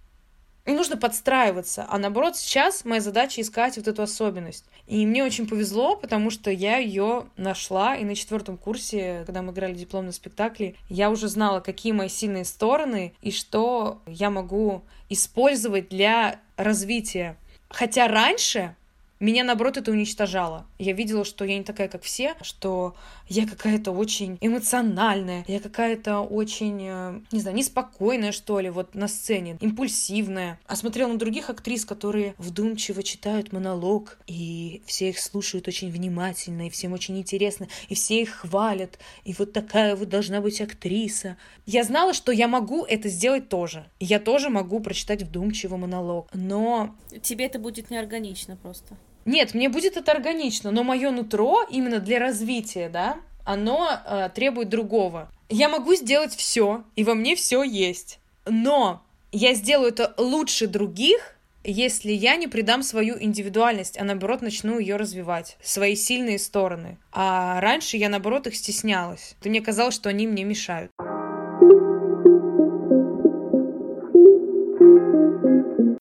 Не 0.67 0.75
нужно 0.75 0.99
подстраиваться, 0.99 1.87
а 1.89 1.99
наоборот 1.99 2.37
сейчас 2.37 2.85
моя 2.85 3.01
задача 3.01 3.41
искать 3.41 3.79
вот 3.79 3.89
эту 3.89 4.03
особенность. 4.03 4.67
И 4.87 5.07
мне 5.07 5.25
очень 5.25 5.49
повезло, 5.49 5.97
потому 5.97 6.29
что 6.29 6.51
я 6.51 6.77
ее 6.77 7.25
нашла, 7.39 7.97
и 7.97 8.05
на 8.05 8.15
четвертом 8.15 8.59
курсе, 8.59 9.23
когда 9.25 9.41
мы 9.41 9.53
играли 9.53 9.73
дипломный 9.73 10.13
спектакль, 10.13 10.73
я 10.91 11.09
уже 11.09 11.29
знала, 11.29 11.61
какие 11.61 11.93
мои 11.93 12.11
сильные 12.11 12.45
стороны 12.45 13.15
и 13.23 13.31
что 13.31 14.03
я 14.07 14.29
могу 14.29 14.83
использовать 15.09 15.89
для 15.89 16.39
развития. 16.59 17.39
Хотя 17.71 18.07
раньше 18.07 18.77
меня, 19.21 19.45
наоборот, 19.45 19.79
это 19.79 19.91
уничтожало. 19.91 20.67
Я 20.79 20.93
видела, 20.93 21.25
что 21.25 21.45
я 21.45 21.59
не 21.59 21.65
такая, 21.65 21.89
как 21.89 22.03
все, 22.03 22.35
что 22.43 22.95
я 23.29 23.47
какая-то 23.47 23.91
очень 23.91 24.39
эмоциональная, 24.41 25.45
я 25.49 25.61
какая-то 25.61 26.21
очень, 26.21 26.79
э, 26.83 27.21
не 27.33 27.41
знаю, 27.41 27.57
неспокойная, 27.57 28.33
что 28.33 28.61
ли, 28.61 28.71
вот 28.71 28.95
на 28.95 29.09
сцене, 29.09 29.59
импульсивная. 29.61 30.61
А 30.67 30.77
смотрела 30.77 31.09
на 31.09 31.19
других 31.19 31.51
актрис, 31.51 31.85
которые 31.85 32.35
вдумчиво 32.39 33.03
читают 33.03 33.53
монолог, 33.53 34.19
и 34.27 34.83
все 34.87 35.09
их 35.11 35.19
слушают 35.19 35.67
очень 35.67 35.91
внимательно, 35.91 36.69
и 36.69 36.71
всем 36.71 36.93
очень 36.93 37.19
интересно, 37.19 37.67
и 37.89 37.95
все 37.95 38.23
их 38.23 38.31
хвалят, 38.31 38.99
и 39.25 39.35
вот 39.35 39.53
такая 39.53 39.97
вот 39.97 40.09
должна 40.09 40.41
быть 40.41 40.61
актриса. 40.61 41.37
Я 41.67 41.83
знала, 41.83 42.15
что 42.15 42.31
я 42.31 42.47
могу 42.47 42.85
это 42.85 43.09
сделать 43.09 43.49
тоже. 43.49 43.87
Я 43.99 44.21
тоже 44.21 44.49
могу 44.49 44.81
прочитать 44.81 45.23
вдумчиво 45.23 45.77
монолог, 45.77 46.29
но... 46.33 46.95
Тебе 47.23 47.47
это 47.47 47.59
будет 47.59 47.91
неорганично 47.91 48.57
просто. 48.57 48.97
Нет, 49.29 49.53
мне 49.53 49.69
будет 49.69 49.99
это 49.99 50.13
органично, 50.13 50.71
но 50.71 50.83
мое 50.83 51.11
нутро 51.11 51.63
именно 51.69 51.99
для 51.99 52.19
развития, 52.19 52.89
да, 52.89 53.19
оно 53.45 53.91
э, 53.91 54.31
требует 54.35 54.71
другого. 54.71 55.31
Я 55.51 55.69
могу 55.69 55.95
сделать 55.97 56.35
все, 56.35 56.85
и 56.97 57.05
во 57.05 57.13
мне 57.13 57.37
все 57.37 57.63
есть. 57.63 58.21
Но 58.47 59.03
я 59.31 59.53
сделаю 59.53 59.91
это 59.91 60.15
лучше 60.17 60.67
других, 60.67 61.37
если 61.63 62.11
я 62.11 62.37
не 62.37 62.49
придам 62.49 62.83
свою 62.83 63.23
индивидуальность, 63.23 64.01
а 64.01 64.05
наоборот 64.05 64.41
начну 64.41 64.79
ее 64.79 64.97
развивать, 64.97 65.59
свои 65.63 65.95
сильные 65.95 66.39
стороны. 66.39 66.97
А 67.13 67.61
раньше 67.61 67.99
я 67.99 68.09
наоборот 68.09 68.47
их 68.47 68.57
стеснялась. 68.57 69.37
Мне 69.45 69.61
казалось, 69.61 69.95
что 69.95 70.09
они 70.09 70.27
мне 70.27 70.45
мешают. 70.45 70.91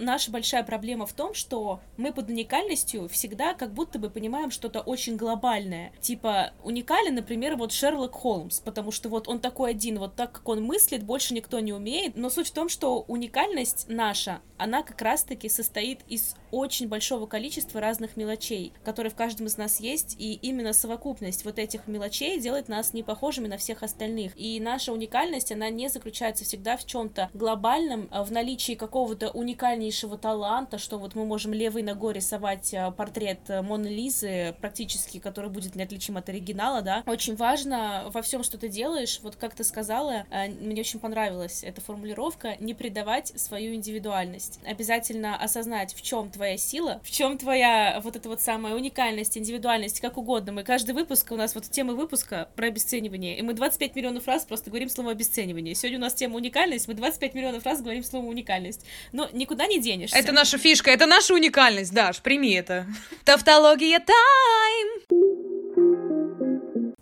Наша 0.08 0.32
большая 0.32 0.64
проблема 0.64 1.06
в 1.06 1.14
том, 1.14 1.34
что 1.34 1.82
мы 1.98 2.14
под 2.14 2.30
уникальностью 2.30 3.08
всегда 3.10 3.54
как 3.54 3.74
будто 3.74 4.00
бы 4.00 4.10
понимаем 4.10 4.50
что-то 4.52 4.80
очень 4.80 5.18
глобальное. 5.18 5.92
Типа, 6.02 6.54
уникален, 6.64 7.14
например, 7.14 7.58
вот 7.58 7.74
Шерлок 7.74 8.14
Холмс, 8.14 8.62
потому 8.62 8.92
что 8.92 9.10
вот 9.10 9.28
он 9.28 9.40
такой 9.40 9.72
один, 9.72 10.00
вот 10.00 10.16
так, 10.16 10.32
как 10.32 10.48
он 10.48 10.64
мыслит, 10.64 11.04
больше 11.04 11.34
никто 11.34 11.60
не 11.60 11.74
умеет. 11.74 12.16
Но 12.16 12.30
суть 12.30 12.48
в 12.48 12.54
том, 12.54 12.70
что 12.70 13.02
уникальность 13.02 13.86
наша, 13.90 14.40
она 14.58 14.82
как 14.82 15.02
раз-таки 15.02 15.50
состоит 15.50 16.00
из 16.08 16.36
очень 16.52 16.88
большого 16.88 17.28
количества 17.28 17.82
разных 17.82 18.16
мелочей, 18.16 18.72
которые 18.86 19.12
в 19.12 19.16
каждом 19.16 19.48
из 19.48 19.58
нас 19.58 19.82
есть, 19.82 20.16
и 20.18 20.34
именно 20.36 20.72
совокупность 20.72 21.44
вот 21.44 21.60
этих 21.60 21.86
мелочей 21.88 22.40
делает 22.40 22.70
нас 22.70 22.94
не 22.94 23.04
похожими 23.04 23.48
на 23.48 23.58
всех 23.58 23.84
остальных. 23.84 24.32
И 24.38 24.60
наша 24.62 24.94
уникальность, 24.94 25.52
она 25.52 25.70
не 25.70 25.90
заключается 25.90 26.46
всегда 26.46 26.78
в 26.78 26.86
чем-то 26.86 27.30
глобальном, 27.34 28.08
а 28.10 28.24
в 28.24 28.32
наличии 28.32 28.74
какого-то 28.74 29.32
уникальнейшего 29.32 29.97
огромнейшего 29.98 30.18
таланта, 30.18 30.78
что 30.78 30.98
вот 30.98 31.16
мы 31.16 31.26
можем 31.26 31.54
левой 31.54 31.82
ногой 31.82 32.14
рисовать 32.14 32.74
э, 32.74 32.92
портрет 32.92 33.40
э, 33.48 33.62
Моны 33.62 33.88
Лизы, 33.88 34.56
практически, 34.62 35.20
который 35.20 35.50
будет 35.50 35.76
неотличим 35.76 36.18
от 36.18 36.30
оригинала, 36.30 36.82
да. 36.82 37.04
Очень 37.06 37.36
важно 37.36 38.06
во 38.14 38.22
всем, 38.22 38.44
что 38.44 38.58
ты 38.58 38.70
делаешь, 38.70 39.20
вот 39.24 39.36
как 39.36 39.56
ты 39.56 39.64
сказала, 39.64 40.26
э, 40.30 40.50
мне 40.50 40.82
очень 40.82 41.00
понравилась 41.00 41.64
эта 41.64 41.82
формулировка, 41.82 42.56
не 42.60 42.74
предавать 42.74 43.28
свою 43.40 43.74
индивидуальность. 43.74 44.60
Обязательно 44.66 45.36
осознать, 45.36 45.94
в 45.94 46.02
чем 46.02 46.30
твоя 46.30 46.58
сила, 46.58 47.02
в 47.04 47.12
чем 47.12 47.38
твоя 47.38 48.00
вот 48.04 48.16
эта 48.16 48.30
вот 48.30 48.42
самая 48.42 48.76
уникальность, 48.76 49.38
индивидуальность, 49.38 50.00
как 50.00 50.18
угодно. 50.18 50.52
Мы 50.52 50.64
каждый 50.64 50.94
выпуск, 50.94 51.32
у 51.32 51.36
нас 51.36 51.56
вот 51.56 51.64
тема 51.66 51.94
выпуска 51.94 52.50
про 52.56 52.68
обесценивание, 52.68 53.38
и 53.38 53.42
мы 53.42 53.54
25 53.54 53.96
миллионов 53.96 54.28
раз 54.28 54.46
просто 54.46 54.70
говорим 54.70 54.90
слово 54.90 55.12
обесценивание. 55.12 55.76
Сегодня 55.76 55.98
у 55.98 56.02
нас 56.02 56.14
тема 56.14 56.36
уникальность, 56.36 56.88
мы 56.88 56.94
25 56.94 57.34
миллионов 57.34 57.66
раз 57.66 57.82
говорим 57.82 58.04
слово 58.04 58.26
уникальность. 58.26 58.86
Но 59.12 59.30
никуда 59.34 59.66
не 59.68 59.80
денешься. 59.88 60.18
Это 60.18 60.32
наша 60.32 60.58
фишка, 60.58 60.92
это 60.92 61.06
наша 61.06 61.34
уникальность, 61.34 61.94
Даш, 61.94 62.22
прими 62.22 62.54
это. 62.54 62.86
Тавтология 63.24 64.00
тайм! 64.00 64.88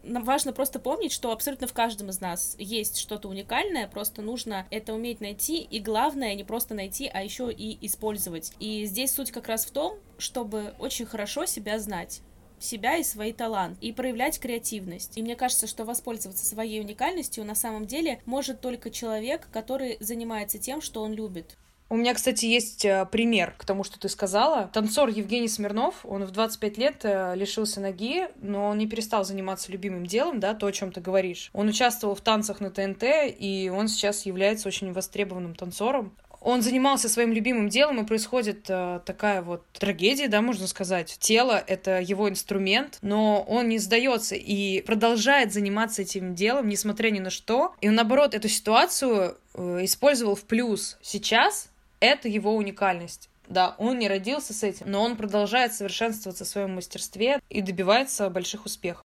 Нам 0.03 0.23
важно 0.23 0.53
просто 0.53 0.79
помнить, 0.79 1.11
что 1.11 1.31
абсолютно 1.31 1.67
в 1.67 1.73
каждом 1.73 2.09
из 2.09 2.21
нас 2.21 2.55
есть 2.57 2.97
что-то 2.97 3.27
уникальное, 3.27 3.87
просто 3.87 4.21
нужно 4.21 4.65
это 4.71 4.93
уметь 4.93 5.19
найти, 5.19 5.57
и 5.57 5.79
главное 5.79 6.35
не 6.35 6.43
просто 6.43 6.73
найти, 6.73 7.09
а 7.13 7.21
еще 7.21 7.51
и 7.51 7.85
использовать. 7.85 8.53
И 8.59 8.85
здесь 8.85 9.11
суть 9.11 9.31
как 9.31 9.47
раз 9.47 9.65
в 9.65 9.71
том, 9.71 9.97
чтобы 10.17 10.73
очень 10.79 11.05
хорошо 11.05 11.45
себя 11.45 11.79
знать 11.79 12.21
себя 12.57 12.95
и 12.95 13.03
свои 13.03 13.33
таланты, 13.33 13.85
и 13.85 13.91
проявлять 13.91 14.39
креативность. 14.39 15.17
И 15.17 15.21
мне 15.21 15.35
кажется, 15.35 15.67
что 15.67 15.83
воспользоваться 15.83 16.45
своей 16.45 16.79
уникальностью 16.79 17.43
на 17.43 17.53
самом 17.53 17.85
деле 17.85 18.21
может 18.25 18.61
только 18.61 18.89
человек, 18.89 19.49
который 19.51 19.97
занимается 19.99 20.57
тем, 20.57 20.81
что 20.81 21.01
он 21.01 21.13
любит. 21.13 21.57
У 21.87 21.95
меня, 21.95 22.15
кстати, 22.15 22.45
есть 22.45 22.83
э, 22.83 23.05
пример 23.11 23.53
к 23.57 23.63
тому, 23.63 23.83
что 23.83 23.99
ты 23.99 24.09
сказала. 24.09 24.71
Танцор 24.73 25.09
Евгений 25.09 25.47
Смирнов, 25.47 26.03
он 26.03 26.25
в 26.25 26.31
25 26.31 26.77
лет 26.79 27.01
э, 27.03 27.35
лишился 27.35 27.79
ноги, 27.79 28.27
но 28.41 28.69
он 28.69 28.79
не 28.79 28.87
перестал 28.87 29.23
заниматься 29.23 29.71
любимым 29.71 30.07
делом, 30.07 30.39
да, 30.39 30.55
то, 30.55 30.65
о 30.65 30.71
чем 30.71 30.91
ты 30.91 30.99
говоришь. 30.99 31.51
Он 31.53 31.67
участвовал 31.67 32.15
в 32.15 32.21
танцах 32.21 32.59
на 32.59 32.71
ТНТ, 32.71 33.03
и 33.37 33.71
он 33.73 33.87
сейчас 33.87 34.25
является 34.25 34.67
очень 34.67 34.93
востребованным 34.93 35.53
танцором. 35.53 36.15
Он 36.41 36.63
занимался 36.63 37.07
своим 37.07 37.33
любимым 37.33 37.69
делом, 37.69 38.01
и 38.01 38.05
происходит 38.05 38.65
э, 38.67 39.01
такая 39.05 39.43
вот 39.43 39.63
трагедия, 39.71 40.27
да, 40.27 40.41
можно 40.41 40.65
сказать. 40.65 41.17
Тело— 41.19 41.63
это 41.67 42.01
его 42.01 42.27
инструмент, 42.29 42.97
но 43.03 43.43
он 43.47 43.69
не 43.69 43.77
сдается 43.77 44.33
и 44.33 44.81
продолжает 44.81 45.53
заниматься 45.53 46.01
этим 46.01 46.33
делом, 46.33 46.67
несмотря 46.67 47.11
ни 47.11 47.19
на 47.19 47.29
что. 47.29 47.75
И 47.81 47.89
он, 47.89 47.95
наоборот, 47.95 48.33
эту 48.33 48.47
ситуацию 48.47 49.37
э, 49.53 49.79
использовал 49.83 50.35
в 50.35 50.45
плюс. 50.45 50.97
Сейчас 51.03 51.69
это 52.05 52.27
его 52.27 52.55
уникальность. 52.55 53.29
Да, 53.47 53.75
он 53.77 53.99
не 53.99 54.07
родился 54.07 54.53
с 54.53 54.63
этим, 54.63 54.89
но 54.89 55.03
он 55.03 55.15
продолжает 55.15 55.73
совершенствоваться 55.73 56.45
в 56.45 56.47
своем 56.47 56.75
мастерстве 56.75 57.39
и 57.49 57.61
добивается 57.61 58.29
больших 58.29 58.65
успехов. 58.65 59.03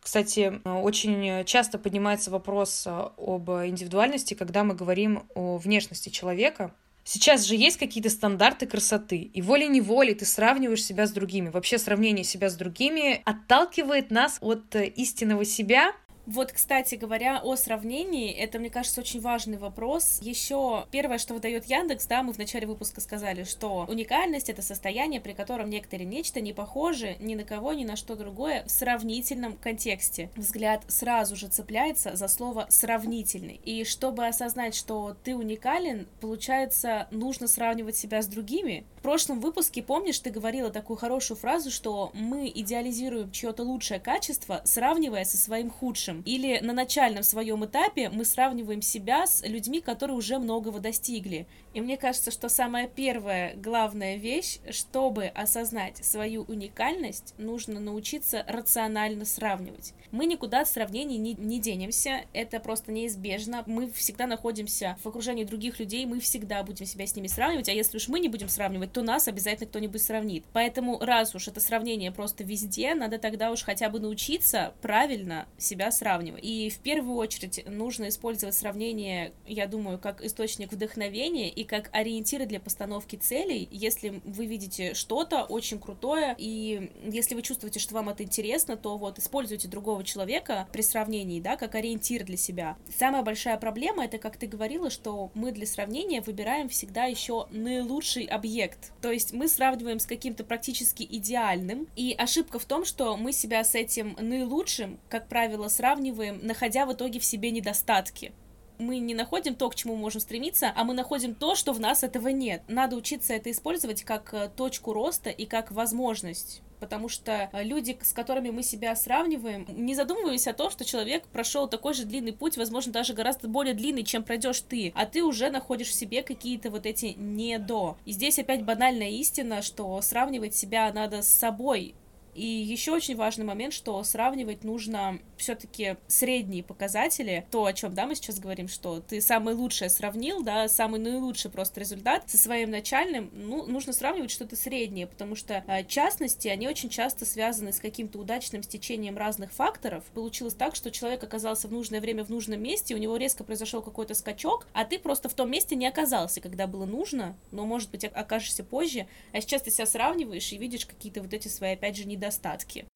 Кстати, 0.00 0.60
очень 0.64 1.44
часто 1.44 1.78
поднимается 1.78 2.32
вопрос 2.32 2.84
об 2.88 3.48
индивидуальности, 3.48 4.34
когда 4.34 4.64
мы 4.64 4.74
говорим 4.74 5.22
о 5.36 5.56
внешности 5.56 6.08
человека. 6.08 6.74
Сейчас 7.04 7.44
же 7.44 7.54
есть 7.54 7.78
какие-то 7.78 8.10
стандарты 8.10 8.66
красоты, 8.66 9.18
и 9.18 9.40
волей-неволей 9.40 10.14
ты 10.14 10.24
сравниваешь 10.24 10.84
себя 10.84 11.06
с 11.06 11.12
другими. 11.12 11.48
Вообще 11.48 11.78
сравнение 11.78 12.24
себя 12.24 12.50
с 12.50 12.56
другими 12.56 13.22
отталкивает 13.24 14.10
нас 14.10 14.38
от 14.40 14.74
истинного 14.74 15.44
себя, 15.44 15.92
вот, 16.26 16.52
кстати 16.52 16.94
говоря, 16.94 17.40
о 17.42 17.56
сравнении, 17.56 18.32
это, 18.32 18.58
мне 18.58 18.70
кажется, 18.70 19.00
очень 19.00 19.20
важный 19.20 19.58
вопрос. 19.58 20.18
Еще 20.22 20.86
первое, 20.90 21.18
что 21.18 21.34
выдает 21.34 21.64
Яндекс, 21.66 22.06
да, 22.06 22.22
мы 22.22 22.32
в 22.32 22.38
начале 22.38 22.66
выпуска 22.66 23.00
сказали, 23.00 23.44
что 23.44 23.86
уникальность— 23.88 24.48
это 24.50 24.62
состояние, 24.62 25.20
при 25.20 25.32
котором 25.32 25.70
некоторые 25.70 26.06
нечто 26.06 26.40
не 26.40 26.52
похожи 26.52 27.16
ни 27.20 27.34
на 27.34 27.44
кого, 27.44 27.72
ни 27.72 27.84
на 27.84 27.96
что 27.96 28.16
другое 28.16 28.64
в 28.66 28.70
сравнительном 28.70 29.56
контексте. 29.56 30.30
Взгляд 30.36 30.82
сразу 30.88 31.36
же 31.36 31.48
цепляется 31.48 32.16
за 32.16 32.28
слово 32.28 32.66
«сравнительный». 32.68 33.60
И 33.64 33.84
чтобы 33.84 34.26
осознать, 34.26 34.74
что 34.74 35.16
ты 35.24 35.34
уникален, 35.34 36.06
получается, 36.20 37.08
нужно 37.10 37.46
сравнивать 37.48 37.96
себя 37.96 38.22
с 38.22 38.26
другими. 38.26 38.84
В 38.98 39.02
прошлом 39.02 39.40
выпуске, 39.40 39.82
помнишь, 39.82 40.18
ты 40.18 40.30
говорила 40.30 40.70
такую 40.70 40.96
хорошую 40.96 41.38
фразу, 41.38 41.70
что 41.70 42.10
мы 42.12 42.52
идеализируем 42.54 43.30
чье-то 43.30 43.62
лучшее 43.62 43.98
качество, 43.98 44.60
сравнивая 44.64 45.24
со 45.24 45.38
своим 45.38 45.70
худшим 45.70 46.09
лучшим. 46.10 46.22
Или 46.24 46.58
на 46.60 46.72
начальном 46.72 47.22
своем 47.22 47.64
этапе 47.64 48.10
мы 48.10 48.24
сравниваем 48.24 48.82
себя 48.82 49.26
с 49.26 49.46
людьми, 49.46 49.80
которые 49.80 50.16
уже 50.16 50.38
многого 50.38 50.80
достигли. 50.80 51.46
И 51.72 51.80
мне 51.80 51.96
кажется, 51.96 52.30
что 52.30 52.48
самая 52.48 52.88
первая 52.88 53.54
главная 53.56 54.16
вещь, 54.16 54.58
чтобы 54.70 55.26
осознать 55.26 56.04
свою 56.04 56.42
уникальность, 56.42 57.34
нужно 57.38 57.78
научиться 57.80 58.44
рационально 58.48 59.24
сравнивать. 59.24 59.94
Мы 60.10 60.26
никуда 60.26 60.62
от 60.62 60.68
сравнений 60.68 61.18
не, 61.18 61.34
не 61.34 61.60
денемся, 61.60 62.22
это 62.32 62.58
просто 62.58 62.90
неизбежно. 62.90 63.62
Мы 63.66 63.92
всегда 63.92 64.26
находимся 64.26 64.96
в 65.04 65.06
окружении 65.06 65.44
других 65.44 65.78
людей, 65.78 66.04
мы 66.06 66.18
всегда 66.18 66.64
будем 66.64 66.86
себя 66.86 67.06
с 67.06 67.14
ними 67.14 67.28
сравнивать, 67.28 67.68
а 67.68 67.72
если 67.72 67.98
уж 67.98 68.08
мы 68.08 68.18
не 68.18 68.28
будем 68.28 68.48
сравнивать, 68.48 68.92
то 68.92 69.02
нас 69.02 69.28
обязательно 69.28 69.68
кто-нибудь 69.68 70.02
сравнит. 70.02 70.44
Поэтому 70.52 70.98
раз 70.98 71.34
уж 71.36 71.46
это 71.46 71.60
сравнение 71.60 72.10
просто 72.10 72.42
везде, 72.42 72.94
надо 72.94 73.18
тогда 73.18 73.52
уж 73.52 73.62
хотя 73.62 73.88
бы 73.88 74.00
научиться 74.00 74.74
правильно 74.82 75.46
себя 75.58 75.92
сравнивать. 75.92 75.99
И 76.36 76.70
в 76.70 76.78
первую 76.78 77.16
очередь 77.16 77.64
нужно 77.66 78.08
использовать 78.08 78.54
сравнение, 78.54 79.32
я 79.46 79.66
думаю, 79.66 79.98
как 79.98 80.22
источник 80.22 80.72
вдохновения 80.72 81.50
и 81.50 81.64
как 81.64 81.90
ориентиры 81.92 82.46
для 82.46 82.60
постановки 82.60 83.16
целей, 83.16 83.68
если 83.70 84.20
вы 84.24 84.46
видите 84.46 84.94
что-то 84.94 85.44
очень 85.44 85.78
крутое, 85.78 86.34
и 86.38 86.90
если 87.04 87.34
вы 87.34 87.42
чувствуете, 87.42 87.80
что 87.80 87.94
вам 87.94 88.08
это 88.08 88.22
интересно, 88.22 88.76
то 88.76 88.96
вот 88.96 89.18
используйте 89.18 89.68
другого 89.68 90.04
человека 90.04 90.68
при 90.72 90.82
сравнении, 90.82 91.40
да, 91.40 91.56
как 91.56 91.74
ориентир 91.74 92.24
для 92.24 92.36
себя. 92.36 92.76
Самая 92.98 93.22
большая 93.22 93.56
проблема, 93.58 94.04
это, 94.04 94.18
как 94.18 94.36
ты 94.36 94.46
говорила, 94.46 94.90
что 94.90 95.30
мы 95.34 95.52
для 95.52 95.66
сравнения 95.66 96.20
выбираем 96.20 96.68
всегда 96.68 97.04
еще 97.04 97.46
наилучший 97.50 98.24
объект. 98.24 98.92
То 99.00 99.10
есть 99.10 99.32
мы 99.32 99.48
сравниваем 99.48 99.98
с 99.98 100.06
каким-то 100.06 100.44
практически 100.44 101.02
идеальным, 101.02 101.86
и 101.96 102.14
ошибка 102.16 102.58
в 102.58 102.64
том, 102.64 102.84
что 102.84 103.16
мы 103.16 103.32
себя 103.32 103.64
с 103.64 103.74
этим 103.74 104.16
наилучшим, 104.18 104.98
как 105.08 105.28
правило, 105.28 105.68
сравниваем, 105.68 105.89
находя 105.96 106.86
в 106.86 106.92
итоге 106.92 107.20
в 107.20 107.24
себе 107.24 107.50
недостатки 107.50 108.32
мы 108.80 108.98
не 108.98 109.14
находим 109.14 109.54
то, 109.54 109.68
к 109.68 109.74
чему 109.74 109.94
можем 109.94 110.20
стремиться, 110.20 110.72
а 110.74 110.84
мы 110.84 110.94
находим 110.94 111.34
то, 111.34 111.54
что 111.54 111.72
в 111.72 111.80
нас 111.80 112.02
этого 112.02 112.28
нет. 112.28 112.62
Надо 112.66 112.96
учиться 112.96 113.34
это 113.34 113.50
использовать 113.50 114.04
как 114.04 114.32
э, 114.32 114.48
точку 114.56 114.92
роста 114.92 115.28
и 115.28 115.44
как 115.44 115.70
возможность 115.70 116.62
потому 116.80 117.08
что 117.08 117.50
э, 117.52 117.62
люди, 117.62 117.96
с 118.02 118.12
которыми 118.12 118.50
мы 118.50 118.62
себя 118.62 118.96
сравниваем, 118.96 119.66
не 119.68 119.94
задумываясь 119.94 120.48
о 120.48 120.54
том, 120.54 120.70
что 120.70 120.84
человек 120.84 121.26
прошел 121.28 121.68
такой 121.68 121.94
же 121.94 122.04
длинный 122.04 122.32
путь, 122.32 122.56
возможно, 122.56 122.90
даже 122.90 123.12
гораздо 123.12 123.46
более 123.48 123.74
длинный, 123.74 124.02
чем 124.02 124.24
пройдешь 124.24 124.62
ты, 124.62 124.92
а 124.96 125.06
ты 125.06 125.22
уже 125.22 125.50
находишь 125.50 125.88
в 125.88 125.94
себе 125.94 126.22
какие-то 126.22 126.70
вот 126.70 126.86
эти 126.86 127.14
не 127.16 127.58
до. 127.58 127.98
И 128.06 128.12
здесь 128.12 128.38
опять 128.38 128.64
банальная 128.64 129.10
истина, 129.10 129.62
что 129.62 130.00
сравнивать 130.00 130.56
себя 130.56 130.90
надо 130.92 131.22
с 131.22 131.28
собой, 131.28 131.94
и 132.34 132.44
еще 132.44 132.92
очень 132.92 133.16
важный 133.16 133.44
момент, 133.44 133.72
что 133.72 134.02
сравнивать 134.02 134.64
нужно 134.64 135.18
все-таки 135.36 135.96
средние 136.06 136.62
показатели, 136.62 137.46
то, 137.50 137.64
о 137.64 137.72
чем, 137.72 137.94
да, 137.94 138.06
мы 138.06 138.14
сейчас 138.14 138.38
говорим, 138.38 138.68
что 138.68 139.00
ты 139.00 139.20
самый 139.20 139.54
лучшее 139.54 139.90
сравнил, 139.90 140.42
да, 140.42 140.68
самый 140.68 141.00
наилучший 141.00 141.50
просто 141.50 141.80
результат 141.80 142.28
со 142.28 142.36
своим 142.36 142.70
начальным, 142.70 143.30
ну, 143.32 143.66
нужно 143.66 143.92
сравнивать 143.92 144.30
что-то 144.30 144.56
среднее, 144.56 145.06
потому 145.06 145.34
что 145.34 145.64
э, 145.66 145.84
частности, 145.84 146.48
они 146.48 146.68
очень 146.68 146.88
часто 146.88 147.24
связаны 147.24 147.72
с 147.72 147.80
каким-то 147.80 148.18
удачным 148.18 148.62
стечением 148.62 149.16
разных 149.16 149.52
факторов. 149.52 150.04
Получилось 150.14 150.54
так, 150.54 150.74
что 150.74 150.90
человек 150.90 151.22
оказался 151.24 151.68
в 151.68 151.72
нужное 151.72 152.00
время 152.00 152.24
в 152.24 152.30
нужном 152.30 152.62
месте, 152.62 152.94
у 152.94 152.98
него 152.98 153.16
резко 153.16 153.44
произошел 153.44 153.82
какой-то 153.82 154.14
скачок, 154.14 154.66
а 154.72 154.84
ты 154.84 154.98
просто 154.98 155.28
в 155.28 155.34
том 155.34 155.50
месте 155.50 155.74
не 155.74 155.86
оказался, 155.86 156.40
когда 156.40 156.66
было 156.66 156.86
нужно, 156.86 157.36
но, 157.50 157.64
может 157.64 157.90
быть, 157.90 158.04
окажешься 158.04 158.62
позже, 158.62 159.06
а 159.32 159.40
сейчас 159.40 159.62
ты 159.62 159.70
себя 159.70 159.86
сравниваешь 159.86 160.52
и 160.52 160.58
видишь 160.58 160.86
какие-то 160.86 161.22
вот 161.22 161.32
эти 161.32 161.48
свои, 161.48 161.72
опять 161.72 161.96
же, 161.96 162.06
недостатки 162.06 162.19
недостатки. 162.20 162.86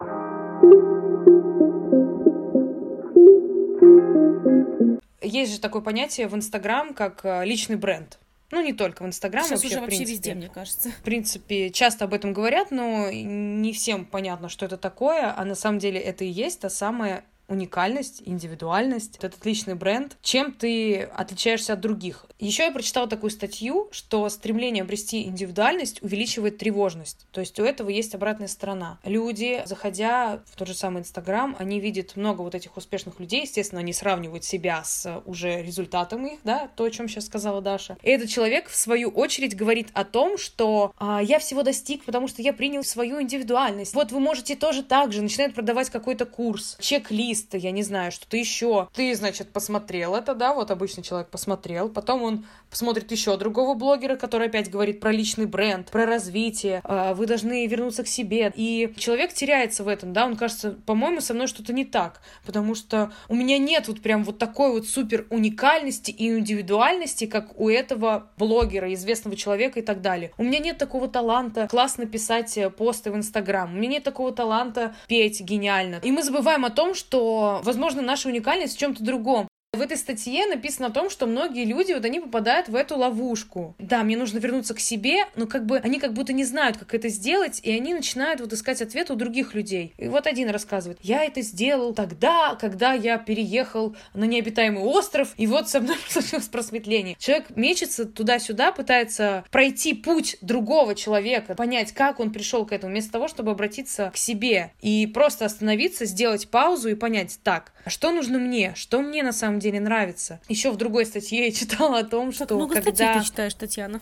Есть 5.23 5.53
же 5.55 5.61
такое 5.61 5.81
понятие 5.81 6.29
в 6.29 6.35
Инстаграм, 6.35 6.93
как 6.93 7.25
э, 7.25 7.45
личный 7.47 7.77
бренд. 7.77 8.19
Ну, 8.51 8.63
не 8.63 8.75
только 8.75 9.03
в 9.03 9.07
Инстаграм, 9.07 9.43
Сейчас 9.43 9.63
вообще, 9.63 9.69
уже 9.69 9.81
вообще 9.81 9.97
принципе. 9.97 10.13
везде, 10.13 10.35
мне 10.35 10.49
кажется. 10.49 10.91
В 10.91 11.03
принципе, 11.03 11.71
часто 11.71 12.05
об 12.05 12.15
этом 12.15 12.33
говорят, 12.35 12.71
но 12.71 13.11
не 13.11 13.73
всем 13.73 14.05
понятно, 14.05 14.49
что 14.49 14.67
это 14.67 14.77
такое, 14.77 15.35
а 15.35 15.45
на 15.45 15.55
самом 15.55 15.79
деле 15.79 15.99
это 15.99 16.25
и 16.25 16.29
есть 16.29 16.61
та 16.61 16.69
самая 16.69 17.25
уникальность, 17.49 18.23
индивидуальность, 18.25 19.19
вот 19.21 19.25
этот 19.25 19.45
личный 19.45 19.75
бренд, 19.75 20.17
чем 20.23 20.53
ты 20.53 21.03
отличаешься 21.03 21.75
от 21.75 21.81
других. 21.81 22.27
Еще 22.39 22.65
я 22.65 22.71
прочитала 22.73 23.07
такую 23.07 23.31
статью, 23.31 23.89
что 23.93 24.29
стремление 24.29 24.83
обрести 24.83 25.25
индивидуальность 25.25 26.03
увеличивает 26.03 26.59
тревожность. 26.59 27.27
То 27.31 27.41
есть 27.41 27.59
у 27.61 27.65
этого 27.65 27.91
есть 27.91 28.15
обратная 28.15 28.49
сторона. 28.49 28.99
Люди, 29.05 29.63
заходя 29.67 30.43
в 30.51 30.57
тот 30.57 30.69
же 30.69 30.75
самый 30.75 31.01
Инстаграм, 31.01 31.55
они 31.59 31.81
видят 31.81 32.17
много 32.17 32.43
вот 32.43 32.55
этих 32.55 32.77
успешных 32.77 33.21
людей, 33.21 33.43
естественно, 33.43 33.81
они 33.81 33.93
сравнивают 33.93 34.45
себя 34.45 34.83
с 34.85 35.23
уже 35.27 35.63
результатом 35.63 36.27
их, 36.27 36.41
да, 36.45 36.69
то, 36.77 36.85
о 36.85 36.91
чем 36.91 37.09
сейчас 37.09 37.27
сказала 37.27 37.61
Даша. 37.61 37.97
И 38.03 38.11
этот 38.11 38.29
человек, 38.29 38.69
в 38.69 38.77
свою 38.77 39.11
очередь, 39.11 39.57
говорит 39.57 39.89
о 39.93 40.05
том, 40.05 40.39
что 40.39 40.93
а, 40.99 41.23
я 41.23 41.39
всего 41.39 41.63
достиг, 41.63 42.05
потому 42.05 42.29
что 42.29 42.43
я 42.43 42.53
принял 42.53 42.83
свою 42.83 43.23
индивидуальность. 43.23 43.95
Вот 43.95 44.13
вы 44.13 44.21
можете 44.21 44.57
тоже 44.57 44.83
так 44.83 45.13
же, 45.13 45.23
начинает 45.23 45.55
продавать 45.55 45.91
какой-то 45.91 46.27
курс, 46.27 46.77
чек-лист, 46.81 47.34
лист, 47.35 47.55
я 47.55 47.73
не 47.73 47.83
знаю, 47.83 48.13
что-то 48.13 48.37
еще. 48.37 48.89
Ты, 48.95 49.15
значит, 49.15 49.53
посмотрел 49.53 50.15
это, 50.15 50.35
да, 50.35 50.55
вот 50.55 50.71
обычный 50.71 51.03
человек 51.03 51.29
посмотрел, 51.29 51.89
потом 51.89 52.23
он 52.23 52.47
посмотрит 52.71 53.11
еще 53.11 53.37
другого 53.37 53.75
блогера, 53.75 54.17
который 54.17 54.49
опять 54.49 54.71
говорит 54.71 55.01
про 55.01 55.13
личный 55.13 55.47
бренд, 55.47 55.91
про 55.91 56.07
развитие, 56.07 56.81
а, 56.85 57.15
вы 57.15 57.27
должны 57.27 57.67
вернуться 57.67 58.05
к 58.05 58.09
себе. 58.09 58.53
И 58.55 58.93
человек 58.97 59.33
теряется 59.33 59.85
в 59.85 59.89
этом, 59.89 60.13
да, 60.13 60.27
он 60.27 60.37
кажется, 60.37 60.73
по-моему, 60.87 61.21
со 61.21 61.35
мной 61.35 61.47
что-то 61.47 61.73
не 61.73 61.85
так, 61.85 62.21
потому 62.47 62.75
что 62.75 63.13
у 63.29 63.35
меня 63.35 63.59
нет 63.59 63.89
вот 63.89 64.01
прям 64.01 64.25
вот 64.25 64.39
такой 64.39 64.73
вот 64.73 64.87
супер 64.87 65.27
уникальности 65.31 66.11
и 66.11 66.29
индивидуальности, 66.39 67.27
как 67.27 67.59
у 67.59 67.69
этого 67.69 68.29
блогера, 68.39 68.93
известного 68.95 69.37
человека 69.37 69.81
и 69.81 69.83
так 69.83 70.01
далее. 70.01 70.33
У 70.39 70.45
меня 70.45 70.59
нет 70.59 70.79
такого 70.79 71.09
таланта 71.09 71.67
классно 71.69 72.07
писать 72.07 72.57
э, 72.59 72.71
посты 72.71 73.11
в 73.11 73.17
Инстаграм, 73.17 73.73
у 73.73 73.77
меня 73.77 73.95
нет 73.95 74.05
такого 74.05 74.33
таланта 74.33 74.95
петь 75.09 75.41
гениально. 75.41 76.01
И 76.03 76.11
мы 76.11 76.23
забываем 76.23 76.65
о 76.65 76.71
том, 76.71 76.95
что 76.95 77.24
возможно, 77.63 78.03
наша 78.03 78.29
уникальность 78.29 78.77
в 78.77 78.79
чем-то 78.79 79.03
другом. 79.03 79.49
В 79.75 79.81
этой 79.81 79.97
статье 79.97 80.47
написано 80.47 80.89
о 80.89 80.91
том, 80.91 81.11
что 81.11 81.27
многие 81.27 81.65
люди, 81.65 81.93
вот 81.93 82.05
они 82.05 82.21
попадают 82.21 82.69
в 82.69 82.77
эту 82.77 82.97
ловушку. 82.97 83.75
Да, 83.81 84.05
мне 84.05 84.17
нужно 84.17 84.39
вернуться 84.39 84.73
к 84.75 84.81
себе, 84.81 85.27
но 85.35 85.47
как 85.47 85.67
бы 85.67 85.79
они 85.79 85.99
как 85.99 86.13
будто 86.13 86.33
не 86.33 86.45
знают, 86.45 86.77
как 86.77 86.95
это 86.95 87.09
сделать, 87.09 87.61
и 87.63 87.73
они 87.73 87.93
начинают 87.93 88.41
вот 88.41 88.53
искать 88.53 88.81
ответ 88.81 89.11
у 89.11 89.17
других 89.17 89.55
людей. 89.55 89.93
И 89.99 90.07
вот 90.07 90.29
один 90.29 90.51
рассказывает, 90.51 90.99
я 91.03 91.25
это 91.25 91.43
сделал 91.43 91.93
тогда, 91.93 92.57
когда 92.61 92.93
я 92.93 93.19
переехал 93.19 93.97
на 94.15 94.25
необитаемый 94.25 94.83
остров, 94.83 95.35
и 95.37 95.47
вот 95.49 95.69
со 95.69 95.81
мной 95.81 95.97
случилось 96.09 96.47
просветление. 96.47 97.17
Человек 97.19 97.47
мечется 97.57 98.05
туда-сюда, 98.05 98.71
пытается 98.71 99.45
пройти 99.51 99.95
путь 99.95 100.37
другого 100.41 100.95
человека, 100.95 101.55
понять, 101.55 101.93
как 101.93 102.21
он 102.21 102.33
пришел 102.33 102.65
к 102.65 102.73
этому, 102.73 102.93
вместо 102.93 103.13
того, 103.13 103.27
чтобы 103.27 103.51
обратиться 103.51 104.11
к 104.15 104.17
себе 104.17 104.73
и 104.81 105.07
просто 105.07 105.45
остановиться, 105.45 106.05
сделать 106.05 106.49
паузу 106.49 106.91
и 106.91 106.95
понять, 106.95 107.39
так, 107.43 107.73
а 107.85 107.91
что 107.91 108.13
нужно 108.13 108.39
мне, 108.39 108.73
что 108.77 109.01
мне 109.01 109.23
на 109.23 109.33
самом 109.33 109.59
деле 109.59 109.64
нравится. 109.73 110.41
Еще 110.49 110.71
в 110.71 110.77
другой 110.77 111.07
статье 111.07 111.47
я 111.47 111.53
читала 111.53 111.99
о 112.01 112.05
том, 112.05 112.33
что 112.33 112.47
так 112.47 112.57
много 112.57 112.75
когда... 112.75 112.93
статей 112.93 113.21
ты 113.21 113.27
читаешь, 113.27 113.55
Татьяна. 113.55 114.01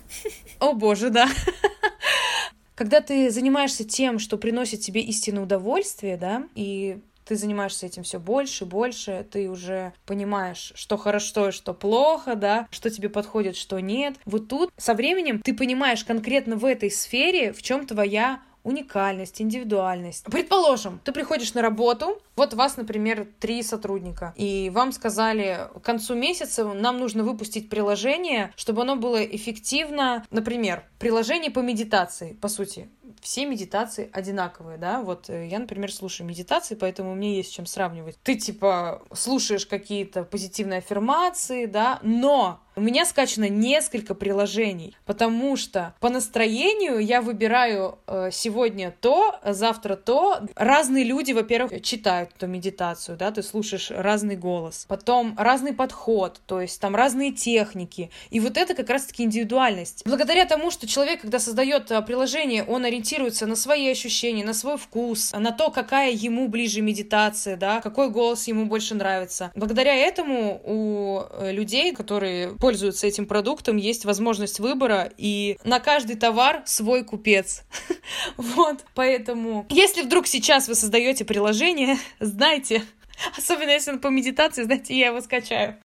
О 0.59 0.73
боже, 0.73 1.11
да. 1.11 1.29
Когда 2.75 3.01
ты 3.01 3.31
занимаешься 3.31 3.85
тем, 3.85 4.19
что 4.19 4.39
приносит 4.39 4.81
тебе 4.81 5.03
истинное 5.03 5.43
удовольствие, 5.43 6.17
да, 6.17 6.49
и 6.55 6.99
ты 7.25 7.37
занимаешься 7.37 7.87
этим 7.87 8.03
все 8.03 8.19
больше, 8.19 8.65
больше, 8.65 9.27
ты 9.31 9.49
уже 9.49 9.93
понимаешь, 10.07 10.73
что 10.75 10.97
хорошо 10.97 11.49
и 11.49 11.53
что 11.53 11.75
плохо, 11.75 12.35
да, 12.35 12.67
что 12.71 12.91
тебе 12.91 13.09
подходит, 13.09 13.57
что 13.57 13.79
нет. 13.79 14.17
Вот 14.25 14.49
тут 14.49 14.71
со 14.77 14.95
временем 14.95 15.41
ты 15.41 15.55
понимаешь 15.55 16.05
конкретно 16.05 16.57
в 16.57 16.65
этой 16.65 16.91
сфере, 16.91 17.53
в 17.53 17.63
чем 17.63 17.87
твоя 17.87 18.41
уникальность, 18.65 19.41
индивидуальность. 19.41 20.25
Предположим, 20.25 21.01
ты 21.05 21.13
приходишь 21.13 21.55
на 21.55 21.63
работу, 21.63 22.21
вот 22.37 22.55
вас, 22.55 22.77
например, 22.77 23.29
три 23.41 23.63
сотрудника, 23.63 24.33
и 24.37 24.71
вам 24.71 24.93
сказали, 24.93 25.69
к 25.75 25.81
концу 25.81 26.15
месяца 26.15 26.65
нам 26.65 26.99
нужно 26.99 27.25
выпустить 27.25 27.69
приложение, 27.69 28.53
чтобы 28.57 28.83
оно 28.83 28.97
было 28.97 29.23
эффективно, 29.23 30.25
например, 30.31 30.85
приложение 30.99 31.51
по 31.51 31.61
медитации, 31.61 32.35
по 32.41 32.49
сути. 32.49 32.89
Все 33.21 33.47
медитации 33.47 34.11
одинаковые, 34.13 34.79
да, 34.79 35.01
вот 35.01 35.31
э, 35.31 35.47
я, 35.47 35.61
например, 35.61 35.93
слушаю 35.93 36.27
медитации, 36.27 36.75
поэтому 36.75 37.15
мне 37.15 37.37
есть 37.37 37.53
чем 37.53 37.67
сравнивать. 37.67 38.19
Ты, 38.25 38.35
типа, 38.35 39.03
слушаешь 39.13 39.65
какие-то 39.65 40.25
позитивные 40.25 40.79
аффирмации, 40.79 41.67
да, 41.67 42.01
но 42.03 42.61
У 42.75 42.81
меня 42.81 43.05
скачано 43.05 43.51
несколько 43.51 44.15
приложений, 44.15 44.97
потому 45.05 45.57
что 45.57 45.95
по 46.01 46.09
настроению 46.09 47.01
я 47.01 47.21
выбираю 47.21 47.99
э, 48.07 48.31
сегодня 48.33 48.95
то, 48.99 49.39
завтра 49.45 49.95
то. 49.95 50.41
Разные 50.57 51.05
люди, 51.05 51.33
во-первых, 51.33 51.83
читают 51.83 52.22
эту 52.31 52.47
медитацию, 52.47 53.17
да, 53.17 53.31
ты 53.31 53.43
слушаешь 53.43 53.91
разный 53.91 54.37
голос. 54.37 54.85
Потом 54.89 55.35
разный 55.39 55.73
подход, 55.73 56.41
то 56.47 56.61
есть 56.61 56.81
там 56.81 56.95
разные 56.95 57.33
техники. 57.33 58.11
И 58.31 58.41
вот 58.41 58.57
это 58.57 58.75
как 58.75 58.89
раз-таки 58.91 59.25
индивидуальность. 59.25 60.03
Благодаря 60.05 60.45
тому, 60.45 60.71
что 60.71 60.87
человек, 60.87 61.23
когда 61.23 61.39
создает 61.39 61.91
э, 61.91 62.03
приложение, 62.03 62.65
он 62.65 62.85
ориентируется 62.85 63.47
на 63.47 63.57
свои 63.57 63.89
ощущения, 63.91 64.45
на 64.45 64.55
свой 64.55 64.77
вкус, 64.77 65.33
на 65.33 65.53
то, 65.53 65.71
какая 65.71 66.13
ему 66.13 66.49
ближе 66.49 66.81
медитация, 66.81 67.57
да, 67.57 67.81
какой 67.81 68.11
голос 68.11 68.47
ему 68.47 68.67
больше 68.67 68.95
нравится. 68.95 69.51
Благодаря 69.55 69.95
этому 69.95 70.61
у 70.65 71.21
э, 71.31 71.53
людей, 71.53 71.93
которые 71.93 72.57
пользуются 72.57 73.07
этим 73.07 73.27
продуктом, 73.27 73.77
есть 73.77 74.05
возможность 74.05 74.61
выбора, 74.61 75.11
и 75.17 75.59
на 75.65 75.81
каждый 75.81 76.17
товар 76.17 76.63
свой 76.67 77.05
купец. 77.05 77.63
Вот, 78.37 78.79
поэтому, 78.95 79.67
если 79.69 80.03
вдруг 80.03 80.27
сейчас 80.27 80.69
вы 80.69 80.75
создаете 80.75 81.25
приложение, 81.25 81.97
знайте, 82.23 82.83
особенно 83.37 83.71
если 83.71 83.93
он 83.93 84.01
по 84.01 84.09
медитации, 84.09 84.63
знаете, 84.63 84.99
я 84.99 85.09
его 85.09 85.21
скачаю. 85.21 85.77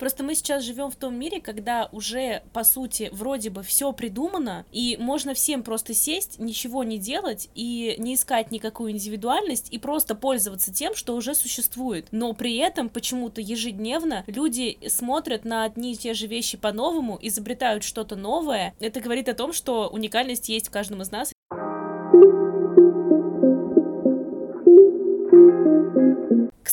Просто 0.00 0.24
мы 0.24 0.34
сейчас 0.34 0.64
живем 0.64 0.90
в 0.90 0.96
том 0.96 1.14
мире, 1.14 1.42
когда 1.42 1.90
уже, 1.92 2.42
по 2.54 2.64
сути, 2.64 3.10
вроде 3.12 3.50
бы 3.50 3.62
все 3.62 3.92
придумано, 3.92 4.64
и 4.72 4.96
можно 4.98 5.34
всем 5.34 5.62
просто 5.62 5.92
сесть, 5.92 6.38
ничего 6.38 6.84
не 6.84 6.96
делать 6.96 7.50
и 7.54 7.96
не 7.98 8.14
искать 8.14 8.50
никакую 8.50 8.92
индивидуальность 8.92 9.68
и 9.70 9.78
просто 9.78 10.14
пользоваться 10.14 10.72
тем, 10.72 10.94
что 10.94 11.14
уже 11.14 11.34
существует. 11.34 12.08
Но 12.12 12.32
при 12.32 12.56
этом 12.56 12.88
почему-то 12.88 13.42
ежедневно 13.42 14.24
люди 14.26 14.78
смотрят 14.88 15.44
на 15.44 15.64
одни 15.64 15.92
и 15.92 15.96
те 15.96 16.14
же 16.14 16.26
вещи 16.26 16.56
по-новому, 16.56 17.18
изобретают 17.20 17.84
что-то 17.84 18.16
новое. 18.16 18.74
Это 18.80 19.00
говорит 19.00 19.28
о 19.28 19.34
том, 19.34 19.52
что 19.52 19.88
уникальность 19.88 20.48
есть 20.48 20.68
в 20.68 20.70
каждом 20.70 21.02
из 21.02 21.10
нас, 21.10 21.30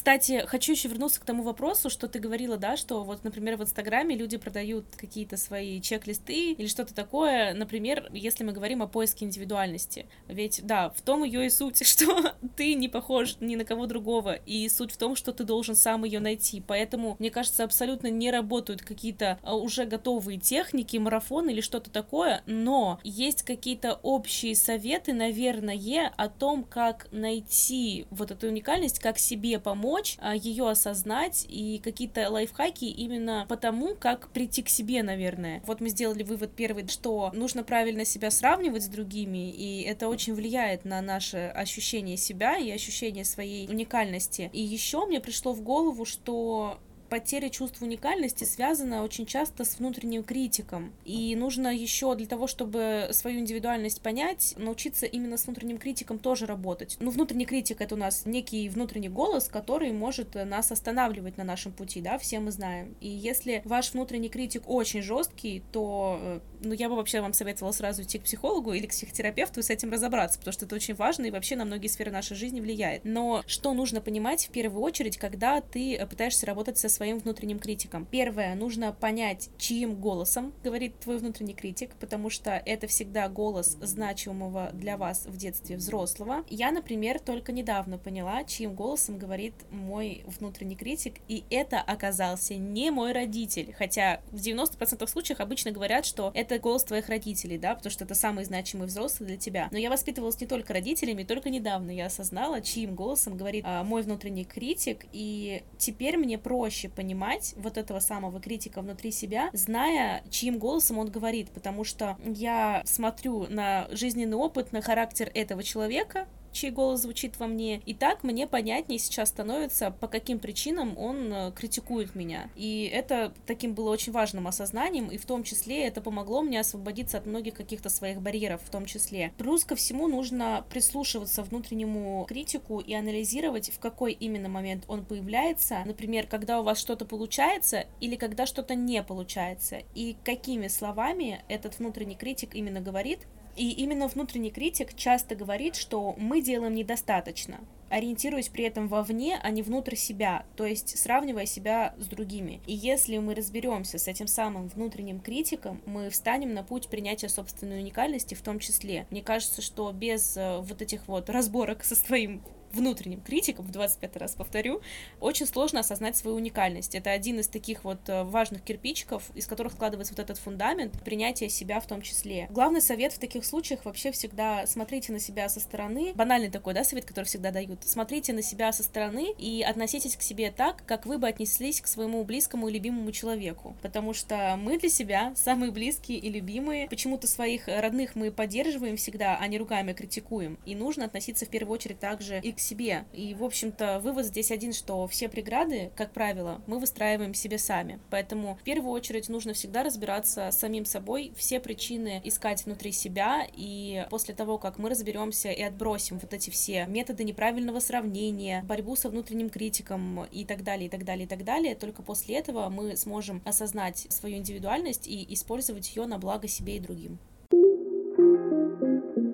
Кстати, 0.08 0.46
хочу 0.48 0.72
еще 0.72 0.88
вернуться 0.88 1.20
к 1.20 1.26
тому 1.26 1.44
вопросу, 1.44 1.90
что 1.90 2.08
ты 2.08 2.20
говорила, 2.20 2.56
да, 2.56 2.78
что 2.78 3.04
вот, 3.04 3.26
например, 3.26 3.58
в 3.58 3.64
Инстаграме 3.64 4.16
люди 4.16 4.38
продают 4.38 4.86
какие-то 4.96 5.36
свои 5.36 5.82
чек-листы 5.82 6.54
или 6.54 6.68
что-то 6.68 6.96
такое, 6.96 7.54
например, 7.54 8.10
если 8.14 8.46
мы 8.46 8.54
говорим 8.54 8.82
о 8.82 8.88
поиске 8.88 9.26
индивидуальности. 9.26 10.06
Ведь, 10.30 10.62
да, 10.64 10.92
в 10.92 11.02
том 11.02 11.26
ее 11.26 11.48
и 11.48 11.50
суть, 11.50 11.86
что 11.86 12.34
ты 12.56 12.76
не 12.76 12.88
похож 12.88 13.36
ни 13.42 13.58
на 13.58 13.66
кого 13.66 13.86
другого, 13.86 14.36
и 14.36 14.70
суть 14.70 14.94
в 14.94 14.98
том, 14.98 15.18
что 15.18 15.34
ты 15.34 15.44
должен 15.44 15.76
сам 15.76 16.06
ее 16.06 16.22
найти. 16.22 16.64
Поэтому, 16.66 17.18
мне 17.20 17.30
кажется, 17.30 17.66
абсолютно 17.66 18.08
не 18.08 18.32
работают 18.32 18.84
какие-то 18.84 19.40
а, 19.44 19.58
уже 19.58 19.84
готовые 19.84 20.40
техники, 20.40 20.96
марафон 20.96 21.50
или 21.50 21.60
что-то 21.60 21.92
такое, 21.92 22.44
но 22.46 23.02
есть 23.04 23.44
какие-то 23.44 24.00
общие 24.04 24.56
советы, 24.56 25.12
наверное, 25.12 26.14
о 26.16 26.30
том, 26.30 26.64
как 26.64 27.10
найти 27.12 28.06
вот 28.10 28.32
эту 28.32 28.48
уникальность, 28.48 29.00
как 29.00 29.18
себе 29.18 29.60
помочь, 29.60 29.97
помочь 29.98 30.18
а, 30.20 30.36
ее 30.36 30.70
осознать 30.70 31.46
и 31.50 31.82
какие-то 31.84 32.30
лайфхаки 32.30 32.86
именно 32.86 33.46
потому, 33.50 33.96
как 33.96 34.30
прийти 34.30 34.62
к 34.62 34.70
себе, 34.70 35.02
наверное. 35.04 35.62
Вот 35.66 35.82
мы 35.82 35.90
сделали 35.90 36.24
вывод 36.24 36.52
первый, 36.56 36.88
что 36.88 37.32
нужно 37.34 37.64
правильно 37.64 38.06
себя 38.06 38.30
сравнивать 38.32 38.84
с 38.84 38.88
другими, 38.88 39.50
и 39.50 39.82
это 39.82 40.08
очень 40.08 40.36
влияет 40.36 40.86
на 40.86 41.02
наше 41.02 41.52
ощущение 41.56 42.18
себя 42.18 42.58
и 42.58 42.70
ощущение 42.70 43.26
своей 43.26 43.68
уникальности. 43.68 44.50
И 44.54 44.62
еще 44.62 45.06
мне 45.06 45.20
пришло 45.20 45.54
в 45.54 45.62
голову, 45.62 46.06
что 46.06 46.80
потеря 47.10 47.50
чувства 47.50 47.86
уникальности 47.86 48.44
связана 48.44 49.04
очень 49.04 49.26
часто 49.26 49.66
с 49.66 49.80
внутренним 49.80 50.24
критиком. 50.24 50.94
И 51.06 51.36
нужно 51.36 51.76
еще 51.76 52.16
для 52.16 52.28
того, 52.28 52.48
чтобы 52.48 53.10
свою 53.12 53.40
индивидуальность 53.40 54.02
понять, 54.02 54.54
научиться 54.58 55.06
именно 55.06 55.38
с 55.38 55.46
внутренним 55.46 55.78
критиком 55.78 56.20
тоже 56.20 56.46
работать. 56.46 56.98
Ну, 57.00 57.12
внутренний 57.12 57.46
критик— 57.46 57.78
это 57.82 57.96
у 57.96 57.98
нас 57.98 58.26
некий 58.26 58.70
внутренний 58.70 59.10
голос, 59.10 59.48
который 59.48 59.92
может 59.92 60.36
нас 60.36 60.72
останавливать 60.72 61.38
на 61.38 61.44
нашем 61.44 61.72
пути, 61.72 62.02
да, 62.02 62.18
все 62.18 62.40
мы 62.40 62.52
знаем. 62.52 62.96
И 63.02 63.08
если 63.08 63.62
ваш 63.66 63.94
внутренний 63.94 64.30
критик 64.30 64.64
очень 64.68 65.02
жесткий, 65.02 65.64
то, 65.72 66.20
э, 66.22 66.40
ну, 66.62 66.74
я 66.74 66.90
бы 66.90 66.96
вообще 66.96 67.22
вам 67.22 67.34
советовала 67.34 67.72
сразу 67.72 68.04
идти 68.04 68.20
к 68.20 68.24
психологу 68.24 68.74
или 68.74 68.86
к 68.86 68.92
психотерапевту 68.92 69.60
и 69.60 69.64
с 69.64 69.70
этим 69.70 69.92
разобраться, 69.92 70.40
потому 70.40 70.54
что 70.54 70.66
это 70.66 70.76
очень 70.76 70.96
важно 70.96 71.26
и 71.26 71.32
вообще 71.32 71.56
на 71.56 71.66
многие 71.66 71.88
сферы 71.88 72.12
нашей 72.12 72.36
жизни 72.36 72.60
влияет. 72.60 73.06
Но 73.06 73.44
что 73.48 73.74
нужно 73.74 74.02
понимать 74.02 74.48
в 74.48 74.52
первую 74.52 74.84
очередь, 74.84 75.18
когда 75.18 75.62
ты 75.62 76.06
пытаешься 76.10 76.46
работать 76.46 76.78
со 76.78 76.90
своим 76.98 77.20
внутренним 77.20 77.60
критиком. 77.60 78.06
Первое, 78.10 78.56
нужно 78.56 78.92
понять, 78.92 79.50
чьим 79.58 79.96
голосом 79.96 80.52
говорит 80.64 81.00
твой 81.00 81.20
внутренний 81.20 81.54
критик, 81.54 81.92
потому 82.00 82.32
что 82.32 82.52
это 82.66 82.88
всегда 82.88 83.30
голос 83.30 83.78
значимого 83.82 84.72
для 84.74 84.98
вас 84.98 85.26
в 85.28 85.38
детстве 85.38 85.78
взрослого. 85.78 86.44
Я, 86.50 86.72
например, 86.72 87.20
только 87.20 87.52
недавно 87.52 88.00
поняла, 88.00 88.44
чьим 88.44 88.74
голосом 88.74 89.20
говорит 89.20 89.54
мой 89.70 90.24
внутренний 90.26 90.76
критик, 90.76 91.18
и 91.28 91.44
это 91.52 91.80
оказался 91.80 92.56
не 92.56 92.90
мой 92.90 93.12
родитель, 93.12 93.76
хотя 93.78 94.22
в 94.32 94.38
90% 94.38 95.06
случаев 95.08 95.40
обычно 95.40 95.72
говорят, 95.72 96.04
что 96.04 96.32
это 96.34 96.58
голос 96.58 96.84
твоих 96.84 97.10
родителей, 97.10 97.60
да, 97.60 97.76
потому 97.76 97.92
что 97.92 98.06
это 98.06 98.16
самый 98.16 98.44
значимый 98.44 98.88
взрослый 98.88 99.28
для 99.28 99.38
тебя. 99.38 99.68
Но 99.72 99.78
я 99.78 99.92
воспитывалась 99.92 100.42
не 100.42 100.48
только 100.48 100.74
родителями, 100.74 101.24
только 101.24 101.52
недавно 101.52 101.92
я 101.92 102.08
осознала, 102.08 102.62
чьим 102.62 102.96
голосом 102.96 103.38
говорит 103.38 103.64
а, 103.68 103.84
мой 103.84 104.02
внутренний 104.02 104.46
критик, 104.46 105.06
и 105.14 105.62
теперь 105.78 106.18
мне 106.18 106.40
проще 106.40 106.87
понимать 106.90 107.54
вот 107.58 107.78
этого 107.78 108.00
самого 108.00 108.40
критика 108.40 108.82
внутри 108.82 109.12
себя, 109.12 109.50
зная, 109.54 110.24
чьим 110.30 110.58
голосом 110.58 110.98
он 110.98 111.10
говорит, 111.10 111.50
потому 111.52 111.84
что 111.84 112.18
я 112.26 112.82
смотрю 112.86 113.48
на 113.48 113.88
жизненный 113.92 114.38
опыт, 114.38 114.72
на 114.72 114.82
характер 114.82 115.32
этого 115.34 115.64
человека, 115.64 116.28
чей 116.58 116.72
голос 116.72 117.02
звучит 117.02 117.40
во 117.40 117.48
мне. 117.48 117.82
И 117.86 117.94
так 117.94 118.24
мне 118.24 118.48
понятнее 118.48 119.00
сейчас 119.00 119.30
становится, 119.30 119.92
по 119.92 120.08
каким 120.08 120.40
причинам 120.40 120.98
он 120.98 121.32
э, 121.32 121.52
критикует 121.52 122.16
меня. 122.16 122.50
И 122.56 122.90
это 122.92 123.34
таким 123.46 123.74
было 123.74 123.92
очень 123.92 124.12
важным 124.12 124.48
осознанием, 124.48 125.08
и 125.08 125.18
в 125.18 125.26
том 125.26 125.44
числе 125.44 125.88
это 125.88 126.02
помогло 126.02 126.42
мне 126.42 126.60
освободиться 126.60 127.18
от 127.18 127.26
многих 127.26 127.54
каких-то 127.54 127.90
своих 127.90 128.22
барьеров 128.22 128.62
в 128.64 128.70
том 128.70 128.86
числе. 128.86 129.32
Плюс 129.38 129.64
ко 129.64 129.76
всему 129.76 130.08
нужно 130.08 130.66
прислушиваться 130.70 131.44
внутреннему 131.44 132.26
критику 132.28 132.80
и 132.80 132.94
анализировать, 132.94 133.70
в 133.70 133.80
какой 133.80 134.14
именно 134.14 134.50
момент 134.50 134.84
он 134.88 135.06
появляется. 135.06 135.84
Например, 135.86 136.26
когда 136.28 136.60
у 136.60 136.64
вас 136.64 136.80
что-то 136.80 137.06
получается 137.06 137.86
или 138.02 138.16
когда 138.16 138.46
что-то 138.46 138.76
не 138.76 139.04
получается. 139.04 139.84
И 139.94 140.16
какими 140.24 140.68
словами 140.68 141.44
этот 141.48 141.78
внутренний 141.80 142.16
критик 142.16 142.56
именно 142.56 142.82
говорит, 142.82 143.28
и 143.58 143.72
именно 143.72 144.08
внутренний 144.08 144.52
критик 144.52 144.96
часто 144.96 145.36
говорит, 145.36 145.76
что 145.76 146.16
мы 146.18 146.42
делаем 146.42 146.76
недостаточно, 146.76 147.60
ориентируясь 147.90 148.50
при 148.50 148.66
этом 148.66 148.88
вовне, 148.88 149.40
а 149.42 149.50
не 149.50 149.64
внутрь 149.64 149.96
себя, 149.96 150.46
то 150.56 150.66
есть 150.66 150.98
сравнивая 150.98 151.46
себя 151.46 151.96
с 151.98 152.06
другими. 152.06 152.62
И 152.68 152.74
если 152.74 153.18
мы 153.18 153.34
разберемся 153.34 153.98
с 153.98 154.08
этим 154.08 154.28
самым 154.28 154.68
внутренним 154.68 155.20
критиком, 155.20 155.82
мы 155.86 156.10
встанем 156.10 156.54
на 156.54 156.64
путь 156.64 156.88
принятия 156.88 157.30
собственной 157.30 157.80
уникальности 157.80 158.36
в 158.36 158.42
том 158.42 158.60
числе. 158.60 159.08
Мне 159.10 159.24
кажется, 159.24 159.62
что 159.62 159.92
без 159.92 160.38
э, 160.38 160.60
вот 160.60 160.82
этих 160.82 161.08
вот 161.08 161.30
разборок 161.30 161.84
со 161.84 161.96
своим 161.96 162.44
внутренним 162.72 163.22
критиком, 163.22 163.66
в 163.66 163.72
25 163.72 164.18
раз 164.18 164.36
повторю, 164.36 164.82
очень 165.20 165.46
сложно 165.46 165.80
осознать 165.80 166.16
свою 166.16 166.38
уникальность. 166.38 166.96
Это 166.96 167.12
один 167.12 167.40
из 167.40 167.48
таких 167.48 167.84
вот 167.84 168.08
э, 168.08 168.24
важных 168.24 168.62
кирпичиков, 168.62 169.24
из 169.36 169.48
которых 169.48 169.74
складывается 169.74 170.14
вот 170.14 170.20
этот 170.20 170.38
фундамент 170.38 171.02
принятия 171.04 171.50
себя 171.50 171.80
в 171.80 171.88
том 171.88 172.02
числе. 172.02 172.48
Главный 172.50 172.82
совет 172.82 173.14
в 173.14 173.20
таких 173.20 173.46
случаях 173.46 173.86
вообще 173.86 174.12
всегда 174.12 174.66
смотрите 174.68 175.12
на 175.12 175.20
себя 175.20 175.50
со 175.50 175.60
стороны. 175.60 176.14
Банальный 176.14 176.50
такой, 176.50 176.74
да, 176.74 176.84
совет, 176.84 177.06
который 177.06 177.26
всегда 177.26 177.52
дают. 177.52 177.84
Смотрите 177.84 178.34
на 178.34 178.42
себя 178.42 178.72
со 178.72 178.84
стороны 178.84 179.34
и 179.38 179.64
относитесь 179.64 180.16
к 180.16 180.22
себе 180.22 180.52
так, 180.52 180.84
как 180.86 181.06
вы 181.06 181.18
бы 181.18 181.28
отнеслись 181.28 181.82
к 181.82 181.88
своему 181.88 182.24
близкому 182.24 182.68
и 182.68 182.74
любимому 182.74 183.12
человеку. 183.12 183.76
Потому 183.82 184.14
что 184.14 184.58
мы 184.58 184.78
для 184.78 184.90
себя 184.90 185.34
самые 185.36 185.72
близкие 185.72 186.18
и 186.18 186.30
любимые. 186.30 186.88
Почему-то 186.90 187.28
своих 187.28 187.68
родных 187.68 188.16
мы 188.16 188.32
поддерживаем 188.32 188.98
всегда, 188.98 189.38
а 189.40 189.48
не 189.48 189.58
руками 189.58 189.94
критикуем. 189.94 190.58
И 190.66 190.76
нужно 190.76 191.06
относиться 191.06 191.46
в 191.46 191.50
первую 191.50 191.76
очередь 191.76 192.00
также 192.00 192.40
и 192.40 192.57
к 192.58 192.60
себе. 192.60 193.06
И, 193.14 193.34
в 193.34 193.44
общем-то, 193.44 194.00
вывод 194.00 194.26
здесь 194.26 194.52
один, 194.52 194.74
что 194.74 195.08
все 195.08 195.30
преграды, 195.30 195.92
как 195.96 196.12
правило, 196.12 196.62
мы 196.68 196.80
выстраиваем 196.80 197.34
себе 197.34 197.58
сами. 197.58 198.00
Поэтому 198.10 198.56
в 198.56 198.64
первую 198.64 198.92
очередь 198.92 199.30
нужно 199.30 199.54
всегда 199.54 199.84
разбираться 199.84 200.50
с 200.52 200.60
самим 200.60 200.84
собой, 200.84 201.32
все 201.38 201.60
причины 201.60 202.22
искать 202.24 202.66
внутри 202.66 202.92
себя, 202.92 203.48
и 203.56 204.06
после 204.10 204.34
того, 204.34 204.58
как 204.58 204.80
мы 204.80 204.90
разберемся 204.90 205.52
и 205.52 205.62
отбросим 205.62 206.20
вот 206.20 206.34
эти 206.34 206.50
все 206.50 206.86
методы 206.88 207.24
неправильного 207.24 207.80
сравнения, 207.80 208.64
борьбу 208.64 208.96
со 208.96 209.10
внутренним 209.10 209.50
критиком 209.50 210.26
и 210.26 210.44
так 210.44 210.64
далее, 210.64 210.88
и 210.88 210.90
так 210.90 211.06
далее, 211.06 211.26
и 211.26 211.30
так 211.30 211.44
далее, 211.44 211.76
только 211.76 212.02
после 212.02 212.38
этого 212.38 212.70
мы 212.70 212.98
сможем 212.98 213.42
осознать 213.46 214.08
свою 214.10 214.38
индивидуальность 214.38 215.08
и 215.08 215.34
использовать 215.34 215.96
ее 215.96 216.06
на 216.06 216.18
благо 216.18 216.48
себе 216.48 216.78
и 216.78 216.80
другим. 216.80 217.20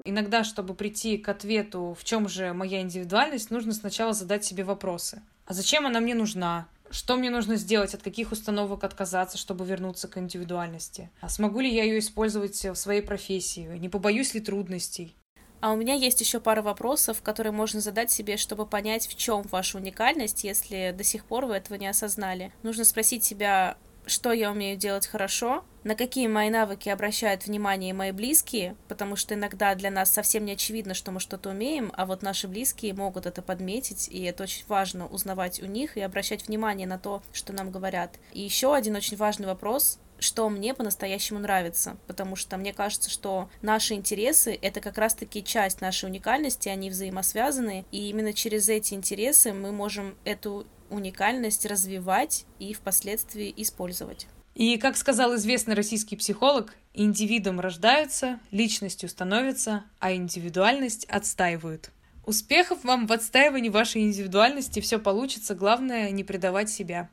Иногда, 0.05 0.43
чтобы 0.43 0.73
прийти 0.73 1.17
к 1.17 1.29
ответу, 1.29 1.95
в 1.97 2.03
чем 2.03 2.27
же 2.27 2.53
моя 2.53 2.81
индивидуальность, 2.81 3.51
нужно 3.51 3.71
сначала 3.73 4.13
задать 4.13 4.43
себе 4.43 4.65
вопросы. 4.65 5.21
А 5.45 5.53
зачем 5.53 5.85
она 5.85 6.01
мне 6.01 6.13
нужна? 6.13 6.67
Что 6.91 7.15
мне 7.15 7.29
нужно 7.29 7.55
сделать, 7.55 7.93
от 7.93 8.03
каких 8.03 8.31
установок 8.31 8.83
отказаться, 8.83 9.37
чтобы 9.37 9.65
вернуться 9.65 10.07
к 10.07 10.17
индивидуальности? 10.17 11.09
А 11.21 11.29
смогу 11.29 11.61
ли 11.61 11.73
я 11.73 11.83
ее 11.83 11.99
использовать 11.99 12.63
в 12.65 12.75
своей 12.75 13.01
профессии? 13.01 13.77
Не 13.77 13.89
побоюсь 13.89 14.33
ли 14.33 14.41
трудностей? 14.41 15.15
А 15.61 15.71
у 15.71 15.77
меня 15.77 15.93
есть 15.93 16.19
еще 16.19 16.41
пара 16.41 16.61
вопросов, 16.61 17.21
которые 17.21 17.53
можно 17.53 17.79
задать 17.79 18.11
себе, 18.11 18.35
чтобы 18.35 18.65
понять, 18.65 19.07
в 19.07 19.15
чем 19.15 19.43
ваша 19.43 19.77
уникальность, 19.77 20.43
если 20.43 20.93
до 20.95 21.05
сих 21.05 21.23
пор 21.23 21.45
вы 21.45 21.55
этого 21.55 21.77
не 21.77 21.87
осознали. 21.87 22.51
Нужно 22.63 22.83
спросить 22.83 23.23
себя, 23.23 23.77
что 24.05 24.33
я 24.33 24.51
умею 24.51 24.77
делать 24.77 25.07
хорошо, 25.07 25.63
на 25.83 25.95
какие 25.95 26.27
мои 26.27 26.49
навыки 26.49 26.89
обращают 26.89 27.45
внимание 27.45 27.93
мои 27.93 28.11
близкие, 28.11 28.75
потому 28.87 29.15
что 29.15 29.33
иногда 29.33 29.75
для 29.75 29.91
нас 29.91 30.11
совсем 30.11 30.45
не 30.45 30.53
очевидно, 30.53 30.93
что 30.93 31.11
мы 31.11 31.19
что-то 31.19 31.49
умеем, 31.49 31.91
а 31.95 32.05
вот 32.05 32.21
наши 32.21 32.47
близкие 32.47 32.93
могут 32.93 33.25
это 33.25 33.41
подметить, 33.41 34.07
и 34.09 34.23
это 34.23 34.43
очень 34.43 34.65
важно 34.67 35.07
узнавать 35.07 35.61
у 35.61 35.65
них 35.65 35.97
и 35.97 36.01
обращать 36.01 36.47
внимание 36.47 36.87
на 36.87 36.97
то, 36.97 37.21
что 37.33 37.53
нам 37.53 37.71
говорят. 37.71 38.11
И 38.31 38.41
еще 38.41 38.73
один 38.73 38.95
очень 38.95 39.17
важный 39.17 39.47
вопрос 39.47 39.99
что 40.19 40.47
мне 40.47 40.73
по-настоящему 40.73 41.39
нравится, 41.39 41.97
потому 42.07 42.37
что 42.37 42.55
мне 42.55 42.71
кажется, 42.71 43.09
что 43.09 43.49
наши 43.61 43.93
интересы— 43.93 44.57
это 44.61 44.79
как 44.79 44.97
раз-таки 44.97 45.43
часть 45.43 45.81
нашей 45.81 46.05
уникальности, 46.05 46.69
они 46.69 46.89
взаимосвязаны, 46.89 47.83
и 47.91 48.09
именно 48.09 48.31
через 48.31 48.69
эти 48.69 48.93
интересы 48.93 49.51
мы 49.51 49.73
можем 49.73 50.15
эту 50.23 50.65
уникальность 50.89 51.65
развивать 51.65 52.45
и 52.57 52.73
впоследствии 52.73 53.53
использовать. 53.57 54.27
И, 54.55 54.77
как 54.77 54.97
сказал 54.97 55.35
известный 55.35 55.73
российский 55.73 56.15
психолог, 56.15 56.75
индивидом 56.93 57.59
рождаются, 57.59 58.39
личностью 58.51 59.09
становятся, 59.09 59.83
а 59.99 60.13
индивидуальность 60.13 61.05
отстаивают. 61.05 61.89
Успехов 62.25 62.83
вам 62.83 63.07
в 63.07 63.11
отстаивании 63.11 63.69
вашей 63.69 64.03
индивидуальности, 64.03 64.79
все 64.79 64.99
получится, 64.99 65.55
главное 65.55 66.11
не 66.11 66.23
предавать 66.23 66.69
себя. 66.69 67.09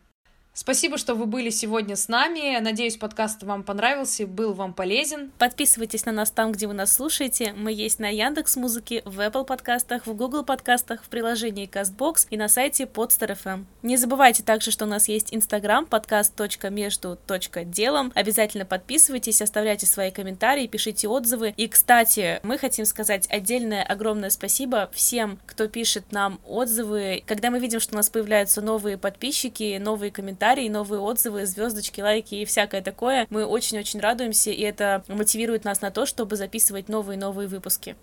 Спасибо, 0.52 0.98
что 0.98 1.14
вы 1.14 1.26
были 1.26 1.50
сегодня 1.50 1.94
с 1.94 2.08
нами. 2.08 2.58
Надеюсь, 2.58 2.96
подкаст 2.96 3.44
вам 3.44 3.62
понравился, 3.62 4.26
был 4.26 4.52
вам 4.52 4.74
полезен. 4.74 5.30
Подписывайтесь 5.38 6.06
на 6.06 6.12
нас 6.12 6.32
там, 6.32 6.50
где 6.50 6.66
вы 6.66 6.74
нас 6.74 6.92
слушаете. 6.92 7.54
Мы 7.56 7.72
есть 7.72 8.00
на 8.00 8.08
Яндекс 8.08 8.56
Музыке, 8.56 9.02
в 9.04 9.20
Apple 9.20 9.44
подкастах, 9.44 10.06
в 10.06 10.14
Google 10.14 10.44
подкастах, 10.44 11.04
в 11.04 11.08
приложении 11.08 11.70
CastBox 11.70 12.26
и 12.30 12.36
на 12.36 12.48
сайте 12.48 12.82
Podster.fm. 12.84 13.64
Не 13.82 13.96
забывайте 13.96 14.42
также, 14.42 14.72
что 14.72 14.86
у 14.86 14.88
нас 14.88 15.06
есть 15.06 15.32
Instagram 15.32 15.86
подкаст.между.делом. 15.86 18.10
Обязательно 18.16 18.64
подписывайтесь, 18.64 19.40
оставляйте 19.40 19.86
свои 19.86 20.10
комментарии, 20.10 20.66
пишите 20.66 21.06
отзывы. 21.06 21.54
И, 21.56 21.68
кстати, 21.68 22.40
мы 22.42 22.58
хотим 22.58 22.86
сказать 22.86 23.28
отдельное 23.30 23.84
огромное 23.84 24.30
спасибо 24.30 24.90
всем, 24.92 25.38
кто 25.46 25.68
пишет 25.68 26.10
нам 26.10 26.40
отзывы. 26.44 27.22
Когда 27.24 27.50
мы 27.50 27.60
видим, 27.60 27.78
что 27.78 27.94
у 27.94 27.96
нас 27.96 28.10
появляются 28.10 28.60
новые 28.60 28.98
подписчики, 28.98 29.78
новые 29.78 30.10
комментарии, 30.10 30.39
комментарии, 30.40 30.70
новые 30.70 31.00
отзывы, 31.00 31.44
звездочки, 31.44 32.00
лайки 32.00 32.34
и 32.34 32.44
всякое 32.46 32.80
такое. 32.80 33.26
Мы 33.28 33.44
очень-очень 33.44 34.00
радуемся, 34.00 34.50
и 34.50 34.62
это 34.62 35.04
мотивирует 35.06 35.64
нас 35.64 35.82
на 35.82 35.90
то, 35.90 36.06
чтобы 36.06 36.36
записывать 36.36 36.88
новые-новые 36.88 37.46
выпуски. 37.46 37.94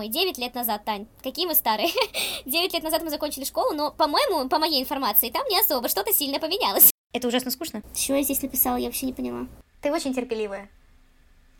Мой, 0.00 0.08
9 0.08 0.38
лет 0.38 0.54
назад, 0.54 0.82
Тань. 0.86 1.06
Какие 1.22 1.46
мы 1.46 1.54
старые. 1.54 1.90
9 2.46 2.72
лет 2.72 2.82
назад 2.82 3.02
мы 3.02 3.10
закончили 3.10 3.44
школу, 3.44 3.74
но, 3.74 3.90
по-моему, 3.90 4.48
по 4.48 4.58
моей 4.58 4.80
информации, 4.82 5.28
там 5.28 5.46
не 5.48 5.60
особо 5.60 5.90
что-то 5.90 6.14
сильно 6.14 6.40
поменялось. 6.40 6.90
Это 7.12 7.28
ужасно 7.28 7.50
скучно. 7.50 7.82
Что 7.94 8.14
я 8.14 8.22
здесь 8.22 8.40
написала, 8.40 8.76
я 8.76 8.86
вообще 8.86 9.04
не 9.04 9.12
поняла. 9.12 9.46
Ты 9.82 9.92
очень 9.92 10.14
терпеливая. 10.14 10.70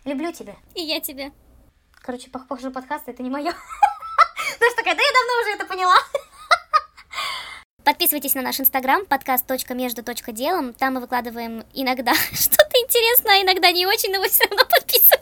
Люблю 0.06 0.32
тебя. 0.32 0.56
И 0.74 0.80
я 0.80 1.00
тебя. 1.00 1.32
Короче, 1.92 2.30
похоже, 2.30 2.70
подкаст 2.70 3.08
это 3.08 3.22
не 3.22 3.28
мое. 3.28 3.52
Знаешь, 4.56 4.74
такая, 4.74 4.94
да 4.94 5.02
я 5.02 5.12
давно 5.12 5.42
уже 5.42 5.50
это 5.56 5.66
поняла. 5.66 5.96
Подписывайтесь 7.84 8.34
на 8.34 8.40
наш 8.40 8.58
инстаграм, 8.58 9.04
подкаст.между.делом. 9.04 10.72
Там 10.72 10.94
мы 10.94 11.00
выкладываем 11.02 11.64
иногда 11.74 12.14
что-то 12.14 12.78
интересное, 12.78 13.40
а 13.40 13.42
иногда 13.42 13.70
не 13.70 13.84
очень, 13.84 14.10
но 14.10 14.20
вы 14.20 14.30
все 14.30 14.44
равно 14.44 14.64
подписывайтесь. 14.64 15.19